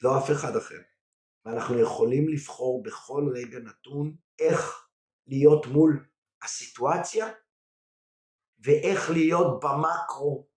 לא 0.03 0.19
אף 0.19 0.31
אחד 0.31 0.57
אחר. 0.57 0.81
ואנחנו 1.45 1.81
יכולים 1.81 2.29
לבחור 2.29 2.83
בכל 2.83 3.25
רגע 3.35 3.59
נתון 3.59 4.17
איך 4.39 4.89
להיות 5.27 5.67
מול 5.67 6.09
הסיטואציה 6.43 7.27
ואיך 8.59 9.11
להיות 9.11 9.61
במקרו 9.65 10.49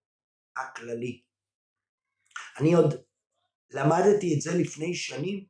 הכללי. 0.57 1.23
אני 2.59 2.73
עוד 2.73 2.93
למדתי 3.71 4.35
את 4.35 4.41
זה 4.41 4.51
לפני 4.61 4.95
שנים, 4.95 5.45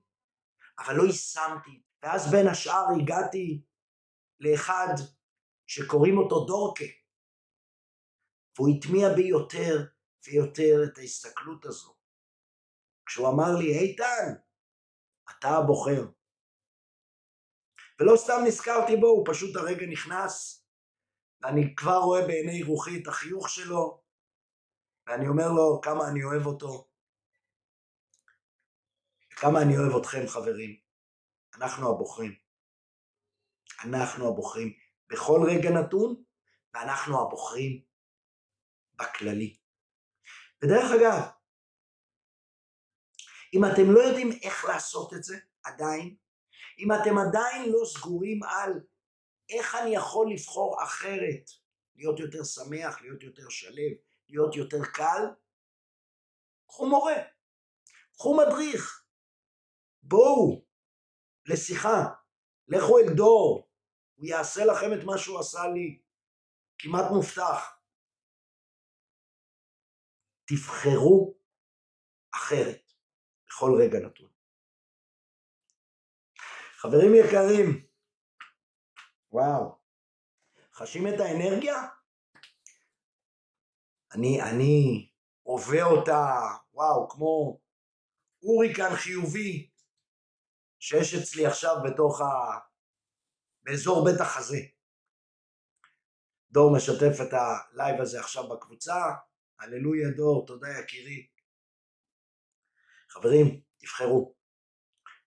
אבל 0.80 0.96
לא 0.96 1.04
יישמתי. 1.04 1.84
ואז 2.04 2.32
בין 2.32 2.48
השאר 2.48 2.86
הגעתי 3.02 3.64
לאחד 4.40 4.94
שקוראים 5.68 6.18
אותו 6.18 6.46
דורקה, 6.46 6.86
והוא 8.58 8.70
הטמיע 8.78 9.14
בי 9.16 9.28
יותר 9.28 9.86
ויותר 10.26 10.84
את 10.84 10.98
ההסתכלות 10.98 11.66
הזו. 11.66 11.99
כשהוא 13.10 13.28
אמר 13.30 13.60
לי, 13.60 13.80
איתן, 13.80 14.34
אתה 15.32 15.48
הבוחר. 15.48 16.02
ולא 18.00 18.16
סתם 18.18 18.42
נזכרתי 18.48 18.96
בו, 18.96 19.08
הוא 19.08 19.26
פשוט 19.30 19.56
הרגע 19.56 19.86
נכנס, 19.92 20.66
ואני 21.42 21.76
כבר 21.76 21.98
רואה 21.98 22.28
בעיני 22.28 22.64
רוחי 22.64 23.02
את 23.02 23.08
החיוך 23.08 23.50
שלו, 23.50 24.04
ואני 25.08 25.28
אומר 25.28 25.48
לו 25.56 25.82
כמה 25.82 26.10
אני 26.12 26.24
אוהב 26.24 26.46
אותו, 26.46 26.90
כמה 29.30 29.62
אני 29.62 29.78
אוהב 29.78 29.96
אתכם 30.02 30.28
חברים. 30.28 30.80
אנחנו 31.56 31.90
הבוחרים. 31.90 32.36
אנחנו 33.84 34.28
הבוחרים 34.30 34.74
בכל 35.08 35.40
רגע 35.50 35.70
נתון, 35.70 36.24
ואנחנו 36.74 37.22
הבוחרים 37.22 37.84
בכללי. 38.96 39.58
ודרך 40.64 40.92
אגב, 41.00 41.39
אם 43.54 43.66
אתם 43.66 43.92
לא 43.92 44.00
יודעים 44.00 44.32
איך 44.44 44.66
לעשות 44.66 45.14
את 45.14 45.24
זה 45.24 45.40
עדיין, 45.64 46.16
אם 46.80 46.92
אתם 46.92 47.18
עדיין 47.18 47.72
לא 47.72 47.86
סגורים 47.86 48.44
על 48.44 48.72
איך 49.50 49.76
אני 49.76 49.96
יכול 49.96 50.32
לבחור 50.32 50.84
אחרת, 50.84 51.50
להיות 51.96 52.20
יותר 52.20 52.44
שמח, 52.44 53.02
להיות 53.02 53.24
יותר 53.24 53.50
שלב, 53.50 53.94
להיות 54.30 54.56
יותר 54.56 54.86
קל, 54.94 55.24
קחו 56.68 56.90
מורה, 56.90 57.16
קחו 58.14 58.38
מדריך, 58.38 59.06
בואו 60.04 60.66
לשיחה, 61.46 62.06
לכו 62.68 63.00
אל 63.00 63.16
דור, 63.16 63.70
הוא 64.16 64.26
יעשה 64.26 64.66
לכם 64.66 65.00
את 65.00 65.04
מה 65.06 65.18
שהוא 65.18 65.40
עשה 65.40 65.68
לי, 65.68 66.02
כמעט 66.78 67.12
מובטח. 67.12 67.80
תבחרו 70.46 71.38
אחרת 72.36 72.89
בכל 73.50 73.72
רגע 73.82 74.00
נתון. 74.00 74.30
חברים 76.76 77.12
יקרים, 77.16 77.88
וואו, 79.32 79.80
חשים 80.74 81.08
את 81.08 81.20
האנרגיה? 81.20 81.76
אני, 84.14 84.42
אני 84.42 85.10
עובר 85.44 85.86
אותה, 85.86 86.26
וואו, 86.74 87.10
כמו 87.10 87.60
הוריקן 88.40 88.96
חיובי 88.96 89.70
שיש 90.80 91.14
אצלי 91.14 91.46
עכשיו 91.46 91.76
בתוך 91.86 92.22
ה... 92.22 92.26
באזור 93.64 94.06
בית 94.06 94.22
החזה. 94.22 94.60
דור 96.52 96.76
משתף 96.76 97.22
את 97.22 97.34
הלייב 97.34 98.02
הזה 98.02 98.20
עכשיו 98.20 98.50
בקבוצה, 98.50 98.96
הללויה 99.60 100.10
דור, 100.18 100.48
תודה 100.48 100.68
יקירי. 100.80 101.28
חברים, 103.10 103.62
תבחרו. 103.78 104.36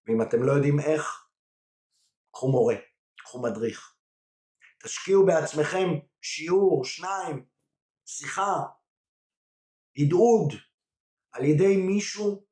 ואם 0.06 0.22
אתם 0.22 0.42
לא 0.42 0.52
יודעים 0.52 0.80
איך, 0.80 1.28
קחו 2.30 2.50
מורה, 2.52 2.76
קחו 3.16 3.42
מדריך. 3.42 3.96
תשקיעו 4.82 5.26
בעצמכם 5.26 5.88
שיעור, 6.20 6.84
שניים, 6.84 7.46
שיחה, 8.06 8.56
הדהוד, 9.96 10.52
על 11.32 11.44
ידי 11.44 11.76
מישהו 11.76 12.46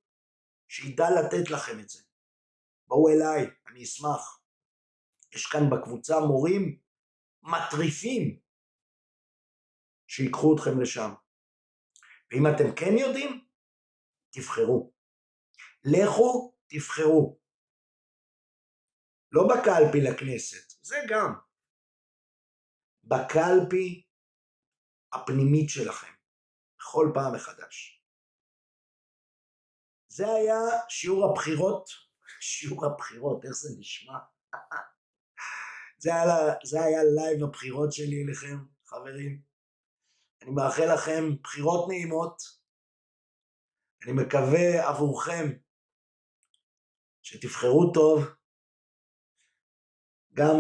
שידע 0.69 1.05
לתת 1.11 1.51
לכם 1.51 1.81
את 1.81 1.89
זה. 1.89 2.03
בואו 2.87 3.09
אליי, 3.09 3.51
אני 3.67 3.83
אשמח. 3.83 4.43
יש 5.35 5.47
כאן 5.47 5.71
בקבוצה 5.71 6.15
מורים 6.21 6.81
מטריפים 7.43 8.41
שיקחו 10.07 10.55
אתכם 10.55 10.81
לשם. 10.81 11.11
ואם 12.31 12.47
אתם 12.47 12.77
כן 12.77 12.99
יודעים, 12.99 13.47
תבחרו. 14.31 14.93
לכו, 15.85 16.55
תבחרו. 16.67 17.41
לא 19.33 19.43
בקלפי 19.49 20.01
לכנסת, 20.01 20.73
זה 20.83 20.97
גם. 21.09 21.35
בקלפי 23.05 24.07
הפנימית 25.13 25.69
שלכם, 25.69 26.13
בכל 26.79 27.11
פעם 27.15 27.35
מחדש. 27.35 28.05
זה 30.09 30.27
היה 30.27 30.59
שיעור 30.89 31.31
הבחירות, 31.31 31.89
שיעור 32.41 32.87
הבחירות, 32.87 33.45
איך 33.45 33.53
זה 33.53 33.69
נשמע? 33.79 34.19
זה 36.03 36.11
היה, 36.15 36.55
זה 36.65 36.83
היה 36.83 37.01
לייב 37.05 37.45
הבחירות 37.45 37.93
שלי 37.93 38.25
אליכם, 38.25 38.57
חברים. 38.87 39.43
אני 40.43 40.51
מאחל 40.51 40.95
לכם 40.95 41.43
בחירות 41.43 41.89
נעימות. 41.89 42.43
אני 44.05 44.13
מקווה 44.13 44.89
עבורכם 44.89 45.47
שתבחרו 47.23 47.93
טוב, 47.95 48.25
גם 50.35 50.57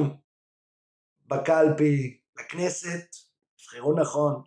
בקלפי 1.27 2.21
לכנסת, 2.39 3.17
תבחרו 3.57 4.01
נכון, 4.01 4.43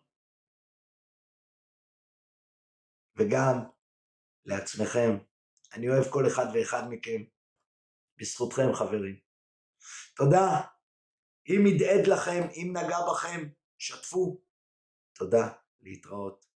וגם 3.17 3.55
לעצמכם. 4.45 5.17
אני 5.73 5.89
אוהב 5.89 6.11
כל 6.13 6.27
אחד 6.27 6.45
ואחד 6.53 6.83
מכם, 6.89 7.23
בזכותכם 8.17 8.73
חברים. 8.73 9.19
תודה. 10.15 10.61
אם 11.49 11.61
הדהד 11.67 12.07
לכם, 12.07 12.41
אם 12.53 12.73
נגע 12.77 12.97
בכם, 13.11 13.49
שתפו. 13.77 14.41
תודה, 15.13 15.53
להתראות. 15.81 16.52